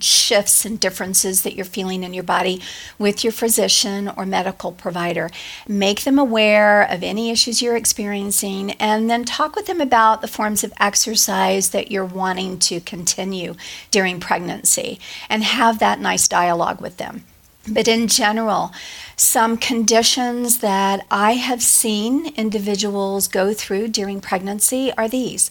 shifts 0.00 0.64
and 0.64 0.78
differences 0.78 1.42
that 1.42 1.54
you're 1.54 1.64
feeling 1.64 2.02
in 2.02 2.14
your 2.14 2.24
body 2.24 2.60
with 2.98 3.24
your 3.24 3.32
physician 3.32 4.08
or 4.16 4.26
medical 4.26 4.72
provider. 4.72 5.30
Make 5.68 6.04
them 6.04 6.18
aware 6.18 6.82
of 6.82 7.02
any 7.02 7.30
issues 7.30 7.62
you're 7.62 7.76
experiencing 7.76 8.72
and 8.72 9.08
then 9.10 9.24
talk 9.24 9.56
with 9.56 9.66
them 9.66 9.80
about 9.80 10.20
the 10.20 10.28
forms 10.28 10.64
of 10.64 10.72
exercise 10.80 11.70
that 11.70 11.90
you're 11.90 12.04
wanting 12.04 12.58
to 12.60 12.80
continue 12.80 13.54
during 13.90 14.20
pregnancy 14.20 14.98
and 15.28 15.42
have 15.42 15.78
that 15.78 16.00
nice 16.00 16.28
dialogue 16.28 16.80
with 16.80 16.96
them. 16.96 17.24
But 17.68 17.88
in 17.88 18.06
general, 18.06 18.72
some 19.16 19.56
conditions 19.56 20.58
that 20.58 21.04
I 21.10 21.32
have 21.32 21.62
seen 21.62 22.32
individuals 22.34 23.26
go 23.26 23.52
through 23.54 23.88
during 23.88 24.20
pregnancy 24.20 24.92
are 24.96 25.08
these 25.08 25.50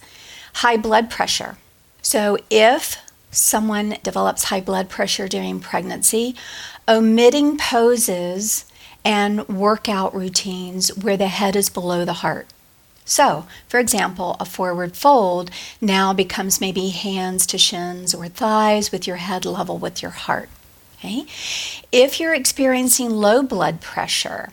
high 0.56 0.78
blood 0.78 1.10
pressure 1.10 1.58
So 2.02 2.38
if 2.50 2.98
someone 3.36 3.98
develops 4.04 4.46
high 4.46 4.62
blood 4.62 4.90
pressure 4.90 5.28
during 5.28 5.60
pregnancy, 5.60 6.36
omitting 6.88 7.58
poses 7.58 8.66
and 9.04 9.48
workout 9.48 10.16
routines 10.16 10.96
where 10.96 11.18
the 11.18 11.28
head 11.28 11.56
is 11.56 11.70
below 11.70 12.06
the 12.06 12.14
heart. 12.14 12.48
So, 13.06 13.46
for 13.68 13.80
example, 13.80 14.36
a 14.40 14.46
forward 14.46 14.98
fold 14.98 15.52
now 15.80 16.12
becomes 16.12 16.60
maybe 16.60 16.90
hands 16.90 17.46
to 17.48 17.58
shins 17.58 18.16
or 18.16 18.28
thighs 18.28 18.92
with 18.92 19.06
your 19.06 19.18
head 19.18 19.46
level 19.46 19.78
with 19.78 20.02
your 20.02 20.12
heart. 20.12 20.50
Okay? 20.98 21.26
If 21.92 22.20
you're 22.20 22.34
experiencing 22.34 23.12
low 23.12 23.44
blood 23.44 23.80
pressure, 23.80 24.50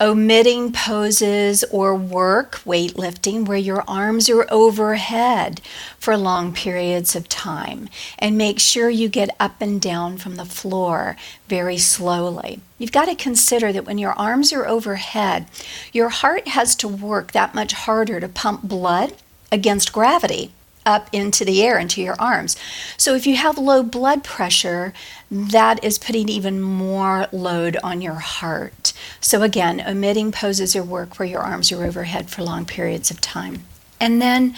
omitting 0.00 0.72
poses 0.72 1.64
or 1.64 1.94
work, 1.94 2.60
weightlifting, 2.64 3.46
where 3.46 3.58
your 3.58 3.82
arms 3.88 4.30
are 4.30 4.46
overhead 4.50 5.60
for 5.98 6.16
long 6.16 6.52
periods 6.52 7.16
of 7.16 7.28
time. 7.28 7.88
And 8.18 8.38
make 8.38 8.60
sure 8.60 8.88
you 8.88 9.08
get 9.08 9.34
up 9.40 9.60
and 9.60 9.80
down 9.80 10.18
from 10.18 10.36
the 10.36 10.44
floor 10.44 11.16
very 11.48 11.78
slowly. 11.78 12.60
You've 12.78 12.92
got 12.92 13.06
to 13.06 13.14
consider 13.14 13.72
that 13.72 13.86
when 13.86 13.98
your 13.98 14.12
arms 14.12 14.52
are 14.52 14.66
overhead, 14.66 15.46
your 15.92 16.10
heart 16.10 16.48
has 16.48 16.76
to 16.76 16.88
work 16.88 17.32
that 17.32 17.54
much 17.54 17.72
harder 17.72 18.20
to 18.20 18.28
pump 18.28 18.62
blood 18.62 19.14
against 19.50 19.92
gravity 19.92 20.52
up 20.88 21.08
into 21.12 21.44
the 21.44 21.62
air 21.62 21.78
into 21.78 22.02
your 22.02 22.16
arms. 22.18 22.56
So 22.96 23.14
if 23.14 23.26
you 23.26 23.36
have 23.36 23.58
low 23.58 23.82
blood 23.82 24.24
pressure, 24.24 24.94
that 25.30 25.84
is 25.84 25.98
putting 25.98 26.30
even 26.30 26.60
more 26.62 27.28
load 27.30 27.76
on 27.84 28.00
your 28.00 28.14
heart. 28.14 28.94
So 29.20 29.42
again, 29.42 29.82
omitting 29.86 30.32
poses 30.32 30.74
or 30.74 30.82
work 30.82 31.18
where 31.18 31.28
your 31.28 31.42
arms 31.42 31.70
are 31.70 31.84
overhead 31.84 32.30
for 32.30 32.42
long 32.42 32.64
periods 32.64 33.10
of 33.10 33.20
time. 33.20 33.64
And 34.00 34.22
then, 34.22 34.54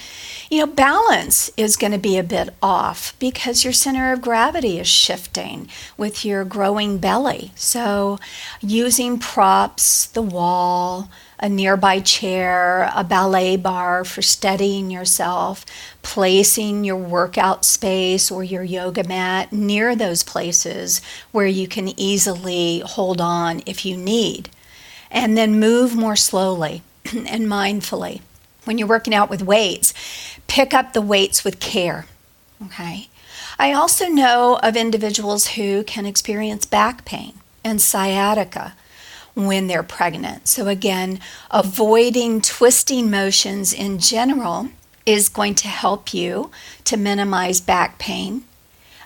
you 0.50 0.58
know, 0.58 0.66
balance 0.66 1.50
is 1.56 1.76
going 1.76 1.92
to 1.92 1.98
be 1.98 2.18
a 2.18 2.22
bit 2.22 2.50
off 2.62 3.14
because 3.18 3.64
your 3.64 3.72
center 3.72 4.12
of 4.12 4.20
gravity 4.20 4.78
is 4.78 4.86
shifting 4.86 5.68
with 5.96 6.24
your 6.24 6.44
growing 6.44 6.98
belly. 6.98 7.52
So, 7.54 8.18
using 8.60 9.18
props, 9.18 10.06
the 10.06 10.22
wall, 10.22 11.08
a 11.40 11.48
nearby 11.48 11.98
chair, 12.00 12.92
a 12.94 13.02
ballet 13.02 13.56
bar 13.56 14.04
for 14.04 14.20
steadying 14.20 14.90
yourself, 14.90 15.64
placing 16.02 16.84
your 16.84 16.96
workout 16.96 17.64
space 17.64 18.30
or 18.30 18.44
your 18.44 18.62
yoga 18.62 19.02
mat 19.02 19.50
near 19.50 19.96
those 19.96 20.22
places 20.22 21.00
where 21.32 21.46
you 21.46 21.66
can 21.66 21.98
easily 21.98 22.80
hold 22.80 23.20
on 23.20 23.62
if 23.64 23.84
you 23.86 23.96
need. 23.96 24.50
And 25.10 25.36
then 25.36 25.58
move 25.58 25.96
more 25.96 26.14
slowly 26.14 26.82
and 27.12 27.46
mindfully. 27.46 28.20
When 28.64 28.76
you're 28.76 28.86
working 28.86 29.14
out 29.14 29.30
with 29.30 29.42
weights, 29.42 29.94
pick 30.46 30.74
up 30.74 30.92
the 30.92 31.00
weights 31.00 31.42
with 31.42 31.58
care. 31.58 32.06
Okay. 32.66 33.08
I 33.58 33.72
also 33.72 34.06
know 34.08 34.58
of 34.62 34.76
individuals 34.76 35.48
who 35.48 35.84
can 35.84 36.04
experience 36.04 36.66
back 36.66 37.06
pain 37.06 37.40
and 37.64 37.80
sciatica 37.80 38.74
when 39.34 39.66
they're 39.66 39.82
pregnant. 39.82 40.48
So, 40.48 40.68
again, 40.68 41.20
avoiding 41.50 42.40
twisting 42.40 43.10
motions 43.10 43.72
in 43.72 43.98
general 43.98 44.68
is 45.06 45.28
going 45.28 45.54
to 45.56 45.68
help 45.68 46.12
you 46.12 46.50
to 46.84 46.96
minimize 46.96 47.60
back 47.60 47.98
pain. 47.98 48.44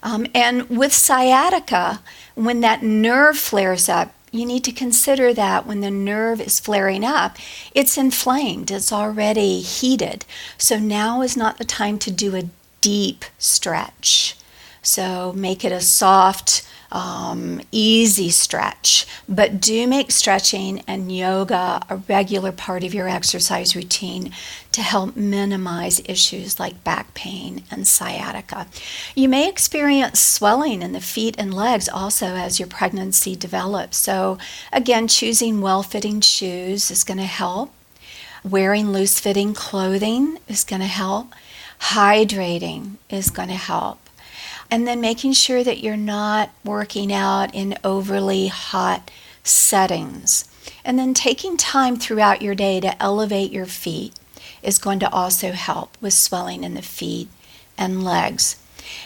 Um, 0.02 0.26
and 0.34 0.68
with 0.68 0.92
sciatica, 0.92 2.00
when 2.34 2.60
that 2.60 2.82
nerve 2.82 3.38
flares 3.38 3.88
up, 3.88 4.12
you 4.34 4.44
need 4.44 4.64
to 4.64 4.72
consider 4.72 5.32
that 5.32 5.64
when 5.64 5.80
the 5.80 5.90
nerve 5.90 6.40
is 6.40 6.58
flaring 6.58 7.04
up, 7.04 7.36
it's 7.72 7.96
inflamed, 7.96 8.70
it's 8.70 8.92
already 8.92 9.60
heated. 9.60 10.24
So 10.58 10.78
now 10.78 11.22
is 11.22 11.36
not 11.36 11.56
the 11.56 11.64
time 11.64 11.98
to 12.00 12.10
do 12.10 12.34
a 12.34 12.48
deep 12.80 13.24
stretch. 13.38 14.36
So 14.82 15.32
make 15.32 15.64
it 15.64 15.72
a 15.72 15.80
soft, 15.80 16.68
um, 16.94 17.60
easy 17.72 18.30
stretch, 18.30 19.04
but 19.28 19.60
do 19.60 19.86
make 19.88 20.12
stretching 20.12 20.84
and 20.86 21.14
yoga 21.14 21.82
a 21.90 21.96
regular 21.96 22.52
part 22.52 22.84
of 22.84 22.94
your 22.94 23.08
exercise 23.08 23.74
routine 23.74 24.32
to 24.70 24.80
help 24.80 25.16
minimize 25.16 26.00
issues 26.04 26.60
like 26.60 26.84
back 26.84 27.12
pain 27.12 27.64
and 27.68 27.86
sciatica. 27.86 28.68
You 29.16 29.28
may 29.28 29.48
experience 29.48 30.20
swelling 30.20 30.82
in 30.82 30.92
the 30.92 31.00
feet 31.00 31.34
and 31.36 31.52
legs 31.52 31.88
also 31.88 32.26
as 32.26 32.60
your 32.60 32.68
pregnancy 32.68 33.34
develops. 33.34 33.96
So, 33.96 34.38
again, 34.72 35.08
choosing 35.08 35.60
well 35.60 35.82
fitting 35.82 36.20
shoes 36.20 36.92
is 36.92 37.02
going 37.02 37.18
to 37.18 37.24
help. 37.24 37.72
Wearing 38.44 38.92
loose 38.92 39.18
fitting 39.18 39.52
clothing 39.52 40.38
is 40.46 40.62
going 40.62 40.82
to 40.82 40.86
help. 40.86 41.34
Hydrating 41.80 42.98
is 43.10 43.30
going 43.30 43.48
to 43.48 43.54
help 43.54 44.03
and 44.70 44.86
then 44.86 45.00
making 45.00 45.32
sure 45.32 45.62
that 45.64 45.82
you're 45.82 45.96
not 45.96 46.50
working 46.64 47.12
out 47.12 47.54
in 47.54 47.78
overly 47.84 48.48
hot 48.48 49.10
settings. 49.42 50.48
And 50.84 50.98
then 50.98 51.14
taking 51.14 51.56
time 51.56 51.96
throughout 51.96 52.42
your 52.42 52.54
day 52.54 52.80
to 52.80 53.02
elevate 53.02 53.52
your 53.52 53.66
feet 53.66 54.14
is 54.62 54.78
going 54.78 54.98
to 55.00 55.10
also 55.12 55.52
help 55.52 55.96
with 56.00 56.14
swelling 56.14 56.64
in 56.64 56.74
the 56.74 56.82
feet 56.82 57.28
and 57.76 58.04
legs. 58.04 58.56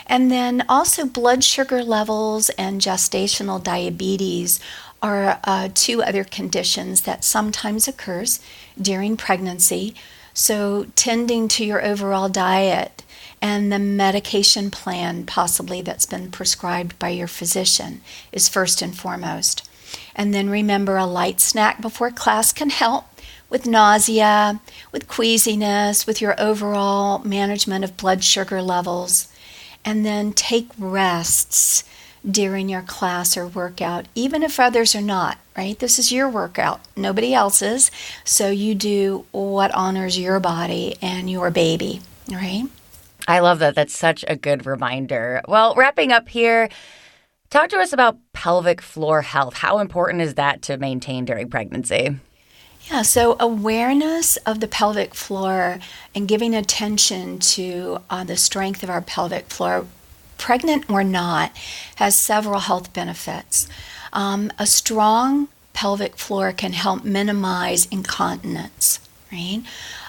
And 0.07 0.31
then 0.31 0.65
also, 0.69 1.05
blood 1.05 1.45
sugar 1.45 1.85
levels 1.85 2.51
and 2.51 2.81
gestational 2.81 3.63
diabetes 3.63 4.59
are 5.01 5.39
uh, 5.45 5.69
two 5.73 6.03
other 6.03 6.25
conditions 6.25 7.03
that 7.03 7.25
sometimes 7.25 7.87
occurs 7.87 8.41
during 8.81 9.17
pregnancy. 9.17 9.95
So, 10.35 10.87
tending 10.97 11.49
to 11.49 11.65
your 11.65 11.85
overall 11.85 12.29
diet 12.29 13.05
and 13.41 13.73
the 13.73 13.79
medication 13.79 14.71
plan, 14.71 15.25
possibly 15.25 15.83
that's 15.83 16.07
been 16.07 16.31
prescribed 16.31 16.99
by 16.99 17.11
your 17.11 17.29
physician, 17.29 18.01
is 18.33 18.49
first 18.49 18.83
and 18.83 18.97
foremost. 18.97 19.69
And 20.15 20.35
then 20.35 20.51
remember 20.51 20.97
a 20.97 21.07
light 21.07 21.41
snack 21.41 21.81
before 21.81 22.11
class 22.11 22.53
can 22.53 22.71
help 22.71 23.05
with 23.49 23.67
nausea, 23.67 24.61
with 24.93 25.09
queasiness, 25.09 26.07
with 26.07 26.21
your 26.21 26.39
overall 26.41 27.21
management 27.21 27.85
of 27.85 27.97
blood 27.97 28.23
sugar 28.25 28.61
levels. 28.61 29.33
And 29.85 30.05
then 30.05 30.33
take 30.33 30.69
rests 30.79 31.85
during 32.29 32.69
your 32.69 32.83
class 32.83 33.37
or 33.37 33.47
workout, 33.47 34.07
even 34.15 34.43
if 34.43 34.59
others 34.61 34.95
are 34.95 35.01
not, 35.01 35.39
right? 35.57 35.79
This 35.79 35.99
is 35.99 36.13
your 36.13 36.29
workout, 36.29 36.81
nobody 36.97 37.33
else's. 37.33 37.91
So 38.25 38.51
you 38.51 38.75
do 38.75 39.25
what 39.31 39.73
honors 39.73 40.19
your 40.19 40.41
body 40.41 40.97
and 41.01 41.31
your 41.31 41.51
baby, 41.51 42.01
right? 42.31 42.65
I 43.29 43.41
love 43.41 43.59
that. 43.59 43.75
That's 43.75 43.97
such 43.97 44.25
a 44.27 44.37
good 44.37 44.65
reminder. 44.65 45.43
Well, 45.47 45.75
wrapping 45.75 46.13
up 46.13 46.31
here, 46.31 46.71
talk 47.51 47.69
to 47.69 47.79
us 47.79 47.93
about 47.93 48.17
pelvic 48.33 48.81
floor 48.81 49.21
health. 49.21 49.59
How 49.59 49.79
important 49.79 50.23
is 50.23 50.35
that 50.35 50.63
to 50.63 50.79
maintain 50.79 51.27
during 51.27 51.51
pregnancy? 51.51 52.17
Yeah, 52.91 53.03
so 53.03 53.37
awareness 53.39 54.39
of 54.39 54.61
the 54.61 54.67
pelvic 54.67 55.15
floor 55.15 55.79
and 56.15 56.27
giving 56.27 56.55
attention 56.55 57.39
to 57.41 57.99
uh, 58.09 58.25
the 58.25 58.39
strength 58.39 58.83
of 58.83 58.89
our 58.89 59.03
pelvic 59.03 59.51
floor, 59.51 59.85
pregnant 60.39 60.89
or 60.89 61.05
not, 61.05 61.55
has 61.97 62.17
several 62.17 62.61
health 62.61 62.95
benefits. 62.95 63.69
Um, 64.11 64.51
a 64.59 64.65
strong 64.65 65.49
pelvic 65.75 66.17
floor 66.17 66.51
can 66.53 66.73
help 66.73 67.05
minimize 67.05 67.85
incontinence, 67.91 69.01
right? 69.31 69.63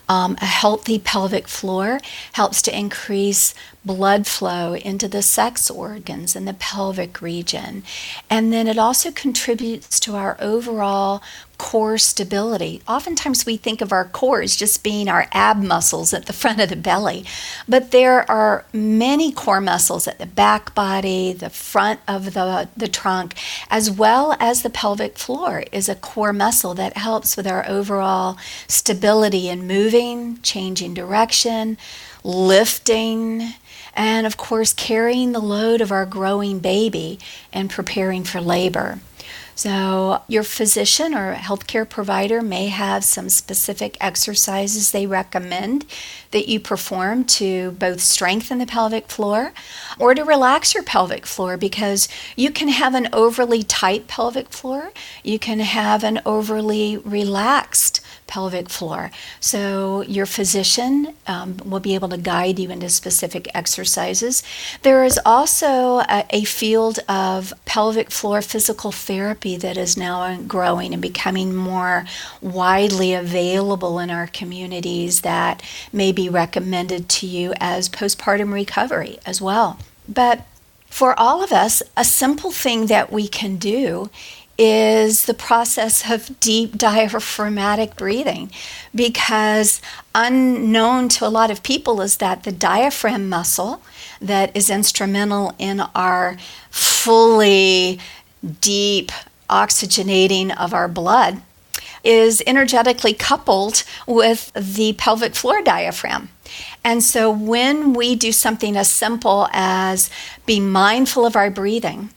Um, 0.10 0.36
a 0.42 0.46
healthy 0.46 0.98
pelvic 1.00 1.48
floor 1.48 2.00
helps 2.34 2.64
to 2.64 2.78
increase 2.78 3.54
blood 3.86 4.28
flow 4.28 4.74
into 4.74 5.08
the 5.08 5.22
sex 5.22 5.70
organs 5.70 6.36
in 6.36 6.46
the 6.46 6.54
pelvic 6.54 7.22
region. 7.22 7.84
And 8.30 8.52
then 8.52 8.68
it 8.68 8.78
also 8.78 9.12
contributes 9.12 10.00
to 10.02 10.16
our 10.16 10.38
overall 10.40 11.24
core 11.58 11.98
stability. 11.98 12.82
Oftentimes 12.88 13.46
we 13.46 13.58
think 13.58 13.82
of 13.82 13.92
our 13.92 14.06
core 14.06 14.42
as 14.42 14.56
just 14.56 14.84
being 14.84 15.08
our 15.10 15.28
ab 15.34 15.58
muscles 15.58 16.14
at 16.14 16.26
the 16.26 16.34
front 16.34 16.60
of 16.60 16.70
the 16.70 16.76
belly, 16.76 17.26
but 17.68 17.92
there 17.92 18.30
are 18.32 18.66
many 18.72 19.32
core 19.32 19.60
muscles 19.62 20.08
at 20.08 20.20
the 20.20 20.26
back 20.26 20.74
body, 20.74 21.34
the 21.34 21.50
front 21.50 22.00
of 22.08 22.34
the, 22.34 22.70
the 22.78 22.88
trunk, 22.88 23.36
as 23.70 23.92
well 23.92 24.38
as 24.40 24.62
the 24.62 24.70
pelvic 24.70 25.18
floor 25.18 25.64
is 25.72 25.90
a 25.90 25.96
core 25.96 26.34
muscle 26.34 26.74
that 26.74 26.96
helps 26.96 27.36
with 27.36 27.46
our 27.46 27.68
overall 27.68 28.38
stability 28.68 29.50
in 29.50 29.68
moving, 29.68 30.42
changing 30.42 30.94
direction, 30.94 31.78
lifting, 32.24 33.54
and 33.94 34.26
of 34.26 34.38
course 34.38 34.74
carrying 34.74 35.32
the 35.32 35.40
load 35.40 35.82
of 35.82 35.92
our 35.92 36.06
growing 36.06 36.60
baby 36.60 37.20
and 37.52 37.70
preparing 37.70 38.24
for 38.24 38.42
labor. 38.42 39.00
So, 39.60 40.22
your 40.30 40.44
physician 40.44 41.14
or 41.14 41.36
healthcare 41.36 41.88
provider 41.90 42.42
may 42.42 42.68
have 42.68 43.04
some 43.04 43.28
specific 43.28 43.98
exercises 44.00 44.92
they 44.94 45.06
recommend 45.06 45.86
that 46.32 46.48
you 46.48 46.62
perform 46.62 47.26
to 47.26 47.72
both 47.72 48.00
strengthen 48.00 48.60
the 48.60 48.66
pelvic 48.66 49.10
floor 49.10 49.52
or 50.00 50.16
to 50.16 50.24
relax 50.24 50.74
your 50.74 50.84
pelvic 50.84 51.26
floor 51.26 51.58
because 51.58 52.08
you 52.38 52.52
can 52.52 52.70
have 52.70 52.96
an 52.96 53.10
overly 53.12 53.62
tight 53.62 54.08
pelvic 54.08 54.48
floor, 54.48 54.94
you 55.26 55.38
can 55.38 55.60
have 55.60 56.06
an 56.06 56.22
overly 56.26 56.96
relaxed 56.96 58.00
pelvic 58.30 58.70
floor. 58.70 59.10
So 59.40 60.02
your 60.04 60.28
physician 60.28 61.16
um, 61.28 61.58
will 61.66 61.80
be 61.80 61.96
able 61.96 62.10
to 62.10 62.18
guide 62.18 62.60
you 62.60 62.70
into 62.70 62.88
specific 62.88 63.50
exercises. 63.56 64.44
There 64.84 65.04
is 65.04 65.20
also 65.26 66.00
a, 66.00 66.26
a, 66.30 66.44
field 66.44 67.00
of 67.10 67.54
pelvic 67.66 68.12
floor 68.12 68.42
physical 68.42 68.92
therapy 68.92 69.58
that 69.58 69.78
is 69.78 69.98
now 69.98 70.40
growing 70.44 70.94
and 70.94 71.02
becoming 71.02 71.56
more 71.56 72.06
widely 72.40 73.14
available 73.14 73.98
in 73.98 74.12
our 74.12 74.28
communities 74.28 75.22
that 75.22 75.64
may 75.92 76.12
be 76.12 76.30
recommended 76.30 77.10
to 77.10 77.26
you 77.26 77.54
as 77.60 77.90
postpartum 77.90 78.54
recovery 78.54 79.18
as 79.26 79.42
well. 79.42 79.80
But 80.08 80.46
for 80.88 81.20
all 81.20 81.44
of 81.44 81.52
us, 81.52 81.82
a 81.98 82.06
simple 82.06 82.52
thing 82.52 82.88
that 82.88 83.12
we 83.12 83.28
can 83.28 83.58
do 83.58 84.10
is 84.62 85.24
the 85.26 85.34
process 85.34 86.12
of 86.12 86.38
deep 86.42 86.78
diaphragmatic 86.78 87.96
breathing 87.96 88.52
because 88.94 89.82
unknown 90.14 91.08
to 91.08 91.26
a 91.26 91.30
lot 91.30 91.50
of 91.50 91.64
people 91.64 92.02
is 92.02 92.18
that 92.18 92.44
the 92.44 92.52
diaphragm 92.52 93.30
muscle 93.30 93.82
that 94.22 94.54
is 94.56 94.70
instrumental 94.70 95.56
in 95.58 95.80
our 95.96 96.36
fully 96.70 98.00
deep 98.60 99.14
oxygenating 99.50 100.56
of 100.58 100.74
our 100.74 100.90
blood 100.90 101.42
is 102.04 102.44
energetically 102.46 103.14
coupled 103.14 103.84
with 104.08 104.52
the 104.54 104.92
pelvic 104.94 105.36
floor 105.36 105.62
diaphragm. 105.62 106.30
And 106.84 107.02
so 107.02 107.32
when 107.32 107.94
we 107.94 108.16
do 108.16 108.34
something 108.34 108.76
as 108.76 108.90
simple 108.90 109.48
as 109.54 110.10
be 110.46 110.60
mindful 110.60 111.26
of 111.26 111.38
our 111.38 111.50
breathing, 111.50 112.10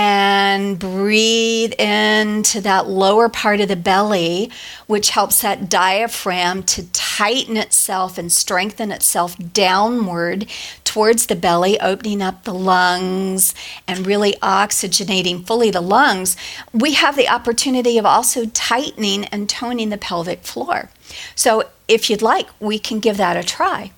and 0.00 0.78
breathe 0.78 1.72
into 1.72 2.60
that 2.60 2.86
lower 2.86 3.28
part 3.28 3.60
of 3.60 3.66
the 3.66 3.74
belly, 3.74 4.48
which 4.86 5.10
helps 5.10 5.42
that 5.42 5.68
diaphragm 5.68 6.62
to 6.62 6.86
tighten 6.92 7.56
itself 7.56 8.16
and 8.16 8.30
strengthen 8.30 8.92
itself 8.92 9.36
downward 9.52 10.46
towards 10.84 11.26
the 11.26 11.34
belly, 11.34 11.80
opening 11.80 12.22
up 12.22 12.44
the 12.44 12.54
lungs 12.54 13.56
and 13.88 14.06
really 14.06 14.34
oxygenating 14.34 15.44
fully 15.44 15.68
the 15.68 15.80
lungs. 15.80 16.36
We 16.72 16.92
have 16.92 17.16
the 17.16 17.28
opportunity 17.28 17.98
of 17.98 18.06
also 18.06 18.46
tightening 18.46 19.24
and 19.24 19.48
toning 19.48 19.88
the 19.88 19.98
pelvic 19.98 20.44
floor. 20.44 20.90
So, 21.34 21.64
if 21.88 22.08
you'd 22.08 22.22
like, 22.22 22.48
we 22.60 22.78
can 22.78 23.00
give 23.00 23.16
that 23.16 23.36
a 23.36 23.42
try. 23.42 23.90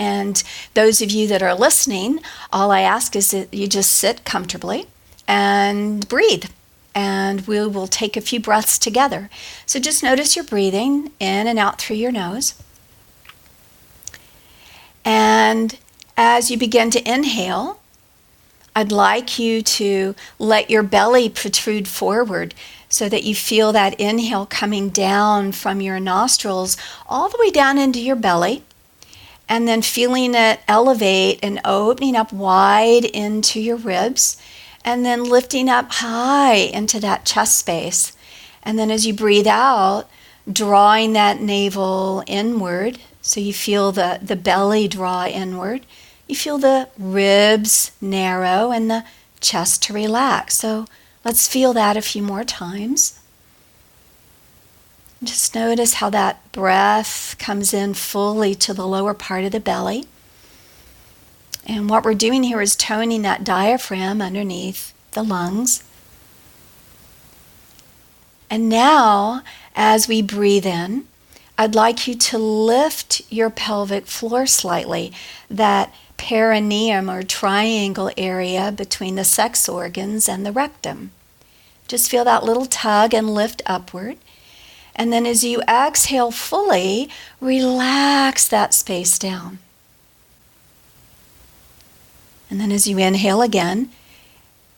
And 0.00 0.42
those 0.72 1.00
of 1.00 1.12
you 1.12 1.28
that 1.28 1.44
are 1.44 1.54
listening, 1.54 2.18
all 2.52 2.72
I 2.72 2.80
ask 2.80 3.14
is 3.14 3.30
that 3.30 3.54
you 3.54 3.68
just 3.68 3.92
sit 3.92 4.24
comfortably 4.24 4.88
and 5.26 6.08
breathe. 6.08 6.46
And 6.94 7.46
we 7.46 7.66
will 7.66 7.88
take 7.88 8.16
a 8.16 8.20
few 8.20 8.38
breaths 8.38 8.78
together. 8.78 9.28
So 9.66 9.80
just 9.80 10.02
notice 10.02 10.36
your 10.36 10.44
breathing 10.44 11.10
in 11.18 11.46
and 11.46 11.58
out 11.58 11.80
through 11.80 11.96
your 11.96 12.12
nose. 12.12 12.54
And 15.04 15.76
as 16.16 16.50
you 16.50 16.56
begin 16.56 16.90
to 16.90 17.10
inhale, 17.10 17.80
I'd 18.76 18.92
like 18.92 19.38
you 19.38 19.62
to 19.62 20.14
let 20.38 20.70
your 20.70 20.82
belly 20.82 21.28
protrude 21.28 21.86
forward 21.86 22.54
so 22.88 23.08
that 23.08 23.24
you 23.24 23.34
feel 23.34 23.72
that 23.72 23.98
inhale 24.00 24.46
coming 24.46 24.88
down 24.88 25.52
from 25.52 25.80
your 25.80 26.00
nostrils 26.00 26.76
all 27.08 27.28
the 27.28 27.38
way 27.38 27.50
down 27.50 27.78
into 27.78 28.00
your 28.00 28.16
belly. 28.16 28.62
And 29.48 29.68
then 29.68 29.82
feeling 29.82 30.34
it 30.34 30.60
elevate 30.66 31.38
and 31.42 31.60
opening 31.64 32.16
up 32.16 32.32
wide 32.32 33.04
into 33.04 33.60
your 33.60 33.76
ribs 33.76 34.40
and 34.84 35.04
then 35.04 35.24
lifting 35.24 35.68
up 35.68 35.90
high 35.92 36.54
into 36.54 37.00
that 37.00 37.24
chest 37.24 37.58
space. 37.58 38.12
And 38.62 38.78
then 38.78 38.90
as 38.90 39.06
you 39.06 39.14
breathe 39.14 39.46
out, 39.46 40.04
drawing 40.50 41.14
that 41.14 41.40
navel 41.40 42.22
inward. 42.26 42.98
So 43.22 43.40
you 43.40 43.54
feel 43.54 43.92
the, 43.92 44.18
the 44.22 44.36
belly 44.36 44.88
draw 44.88 45.26
inward. 45.26 45.86
You 46.28 46.36
feel 46.36 46.58
the 46.58 46.88
ribs 46.98 47.92
narrow 48.00 48.70
and 48.70 48.90
the 48.90 49.04
chest 49.40 49.82
to 49.84 49.92
relax. 49.92 50.56
So 50.58 50.86
let's 51.24 51.48
feel 51.48 51.72
that 51.72 51.96
a 51.96 52.02
few 52.02 52.22
more 52.22 52.44
times. 52.44 53.20
Just 55.22 55.54
notice 55.54 55.94
how 55.94 56.10
that 56.10 56.52
breath 56.52 57.36
comes 57.38 57.72
in 57.72 57.94
fully 57.94 58.54
to 58.56 58.74
the 58.74 58.86
lower 58.86 59.14
part 59.14 59.44
of 59.44 59.52
the 59.52 59.60
belly. 59.60 60.04
And 61.66 61.88
what 61.88 62.04
we're 62.04 62.14
doing 62.14 62.42
here 62.42 62.60
is 62.60 62.76
toning 62.76 63.22
that 63.22 63.44
diaphragm 63.44 64.20
underneath 64.20 64.92
the 65.12 65.22
lungs. 65.22 65.82
And 68.50 68.68
now, 68.68 69.42
as 69.74 70.06
we 70.06 70.22
breathe 70.22 70.66
in, 70.66 71.06
I'd 71.56 71.74
like 71.74 72.06
you 72.06 72.14
to 72.14 72.38
lift 72.38 73.22
your 73.30 73.48
pelvic 73.48 74.06
floor 74.06 74.46
slightly, 74.46 75.12
that 75.48 75.94
perineum 76.16 77.10
or 77.10 77.22
triangle 77.22 78.10
area 78.16 78.72
between 78.72 79.14
the 79.14 79.24
sex 79.24 79.68
organs 79.68 80.28
and 80.28 80.44
the 80.44 80.52
rectum. 80.52 81.12
Just 81.88 82.10
feel 82.10 82.24
that 82.24 82.44
little 82.44 82.66
tug 82.66 83.14
and 83.14 83.34
lift 83.34 83.62
upward. 83.66 84.16
And 84.96 85.12
then 85.12 85.26
as 85.26 85.44
you 85.44 85.62
exhale 85.62 86.30
fully, 86.30 87.08
relax 87.40 88.46
that 88.48 88.74
space 88.74 89.18
down. 89.18 89.58
And 92.54 92.60
then 92.60 92.70
as 92.70 92.86
you 92.86 92.98
inhale 92.98 93.42
again, 93.42 93.90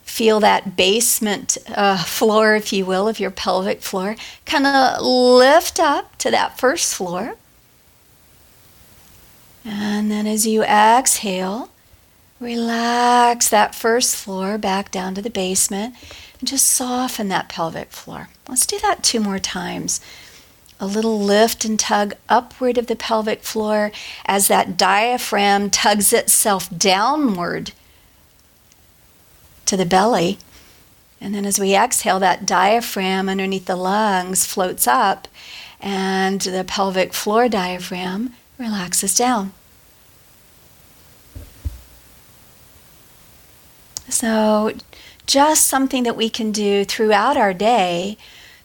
feel 0.02 0.40
that 0.40 0.78
basement 0.78 1.58
uh, 1.68 2.02
floor, 2.04 2.56
if 2.56 2.72
you 2.72 2.86
will, 2.86 3.06
of 3.06 3.20
your 3.20 3.30
pelvic 3.30 3.82
floor, 3.82 4.16
kind 4.46 4.66
of 4.66 5.02
lift 5.02 5.78
up 5.78 6.16
to 6.16 6.30
that 6.30 6.58
first 6.58 6.94
floor. 6.94 7.34
And 9.62 10.10
then 10.10 10.26
as 10.26 10.46
you 10.46 10.62
exhale, 10.62 11.68
relax 12.40 13.50
that 13.50 13.74
first 13.74 14.16
floor 14.16 14.56
back 14.56 14.90
down 14.90 15.14
to 15.14 15.20
the 15.20 15.28
basement 15.28 15.96
and 16.40 16.48
just 16.48 16.66
soften 16.66 17.28
that 17.28 17.50
pelvic 17.50 17.90
floor. 17.92 18.30
Let's 18.48 18.64
do 18.64 18.78
that 18.78 19.04
two 19.04 19.20
more 19.20 19.38
times 19.38 20.00
a 20.78 20.86
little 20.86 21.18
lift 21.18 21.64
and 21.64 21.78
tug 21.78 22.14
upward 22.28 22.76
of 22.76 22.86
the 22.86 22.96
pelvic 22.96 23.42
floor 23.42 23.90
as 24.26 24.48
that 24.48 24.76
diaphragm 24.76 25.70
tugs 25.70 26.12
itself 26.12 26.68
downward 26.76 27.72
to 29.64 29.76
the 29.76 29.86
belly. 29.86 30.38
And 31.20 31.34
then 31.34 31.46
as 31.46 31.58
we 31.58 31.74
exhale, 31.74 32.20
that 32.20 32.46
diaphragm 32.46 33.28
underneath 33.28 33.66
the 33.66 33.76
lungs 33.76 34.44
floats 34.44 34.86
up, 34.86 35.28
and 35.80 36.40
the 36.40 36.64
pelvic 36.64 37.14
floor 37.14 37.48
diaphragm 37.48 38.34
relaxes 38.58 39.14
down. 39.14 39.52
So, 44.08 44.72
just 45.26 45.66
something 45.66 46.04
that 46.04 46.16
we 46.16 46.30
can 46.30 46.52
do 46.52 46.84
throughout 46.84 47.36
our 47.36 47.52
day 47.52 48.16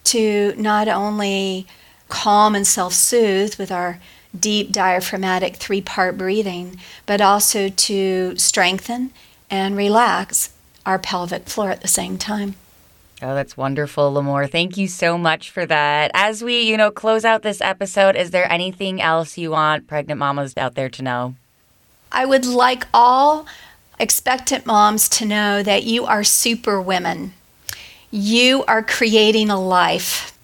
to 0.05 0.53
not 0.57 0.87
only 0.87 1.65
calm 2.11 2.53
and 2.53 2.67
self 2.67 2.93
soothe 2.93 3.55
with 3.55 3.71
our 3.71 3.99
deep 4.37 4.71
diaphragmatic 4.71 5.55
three 5.55 5.81
part 5.81 6.17
breathing, 6.17 6.77
but 7.05 7.21
also 7.21 7.69
to 7.69 8.35
strengthen 8.37 9.11
and 9.49 9.75
relax 9.75 10.51
our 10.85 10.99
pelvic 10.99 11.47
floor 11.47 11.71
at 11.71 11.81
the 11.81 11.87
same 11.87 12.17
time. 12.17 12.55
Oh, 13.23 13.35
that's 13.35 13.55
wonderful, 13.55 14.11
LaMor. 14.11 14.49
Thank 14.51 14.77
you 14.77 14.87
so 14.87 15.15
much 15.15 15.51
for 15.51 15.65
that. 15.67 16.09
As 16.13 16.43
we, 16.43 16.61
you 16.61 16.75
know, 16.75 16.89
close 16.89 17.23
out 17.23 17.43
this 17.43 17.61
episode, 17.61 18.15
is 18.15 18.31
there 18.31 18.51
anything 18.51 18.99
else 18.99 19.37
you 19.37 19.51
want 19.51 19.87
pregnant 19.87 20.19
mamas 20.19 20.57
out 20.57 20.73
there 20.73 20.89
to 20.89 21.03
know? 21.03 21.35
I 22.11 22.25
would 22.25 22.45
like 22.45 22.87
all 22.93 23.45
expectant 23.99 24.65
moms 24.65 25.07
to 25.09 25.25
know 25.25 25.61
that 25.61 25.83
you 25.83 26.05
are 26.05 26.23
super 26.23 26.81
women. 26.81 27.33
You 28.09 28.63
are 28.67 28.81
creating 28.81 29.51
a 29.51 29.61
life. 29.61 30.35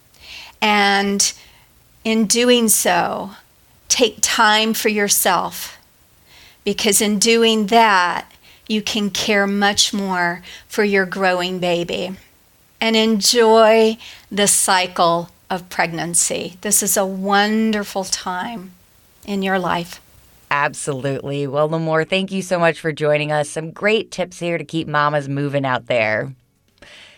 And 0.62 1.34
in 2.08 2.26
doing 2.26 2.70
so, 2.70 3.32
take 3.90 4.18
time 4.22 4.74
for 4.74 4.88
yourself 4.88 5.78
because 6.64 7.02
in 7.02 7.20
doing 7.20 7.68
that, 7.68 8.32
you 8.66 8.82
can 8.82 9.10
care 9.10 9.46
much 9.46 9.94
more 9.94 10.42
for 10.70 10.86
your 10.86 11.06
growing 11.06 11.60
baby. 11.60 12.16
And 12.80 12.96
enjoy 12.96 13.98
the 14.32 14.48
cycle 14.48 15.32
of 15.50 15.68
pregnancy. 15.68 16.56
This 16.62 16.82
is 16.82 16.96
a 16.96 17.06
wonderful 17.06 18.06
time 18.06 18.72
in 19.26 19.42
your 19.42 19.60
life. 19.60 20.00
Absolutely. 20.50 21.46
Well, 21.46 21.68
LaMor, 21.68 22.08
thank 22.08 22.32
you 22.32 22.42
so 22.42 22.58
much 22.58 22.80
for 22.80 22.94
joining 22.94 23.34
us. 23.34 23.50
Some 23.50 23.72
great 23.72 24.12
tips 24.12 24.40
here 24.40 24.58
to 24.58 24.64
keep 24.64 24.88
mamas 24.88 25.28
moving 25.28 25.66
out 25.66 25.88
there. 25.88 26.34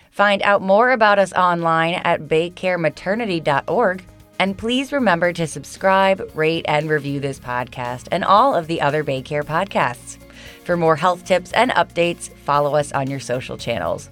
Find 0.09 0.41
out 0.41 0.63
more 0.63 0.89
about 0.89 1.19
us 1.19 1.31
online 1.33 1.93
at 1.93 2.21
baycarematernity.org 2.21 4.03
and 4.39 4.57
please 4.57 4.91
remember 4.91 5.31
to 5.33 5.45
subscribe, 5.45 6.31
rate, 6.33 6.65
and 6.67 6.89
review 6.89 7.19
this 7.19 7.39
podcast 7.39 8.07
and 8.11 8.23
all 8.23 8.55
of 8.55 8.67
the 8.67 8.81
other 8.81 9.03
BayCare 9.03 9.43
podcasts. 9.43 10.17
For 10.63 10.77
more 10.77 10.95
health 10.95 11.25
tips 11.25 11.51
and 11.53 11.71
updates, 11.71 12.29
follow 12.29 12.75
us 12.75 12.91
on 12.93 13.09
your 13.09 13.19
social 13.19 13.57
channels. 13.57 14.09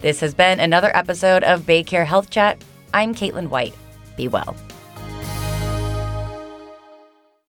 This 0.00 0.20
has 0.20 0.34
been 0.34 0.60
another 0.60 0.94
episode 0.96 1.44
of 1.44 1.62
BayCare 1.62 2.06
Health 2.06 2.30
Chat. 2.30 2.62
I'm 2.94 3.14
Caitlin 3.14 3.48
White. 3.48 3.74
Be 4.16 4.28
well. 4.28 4.56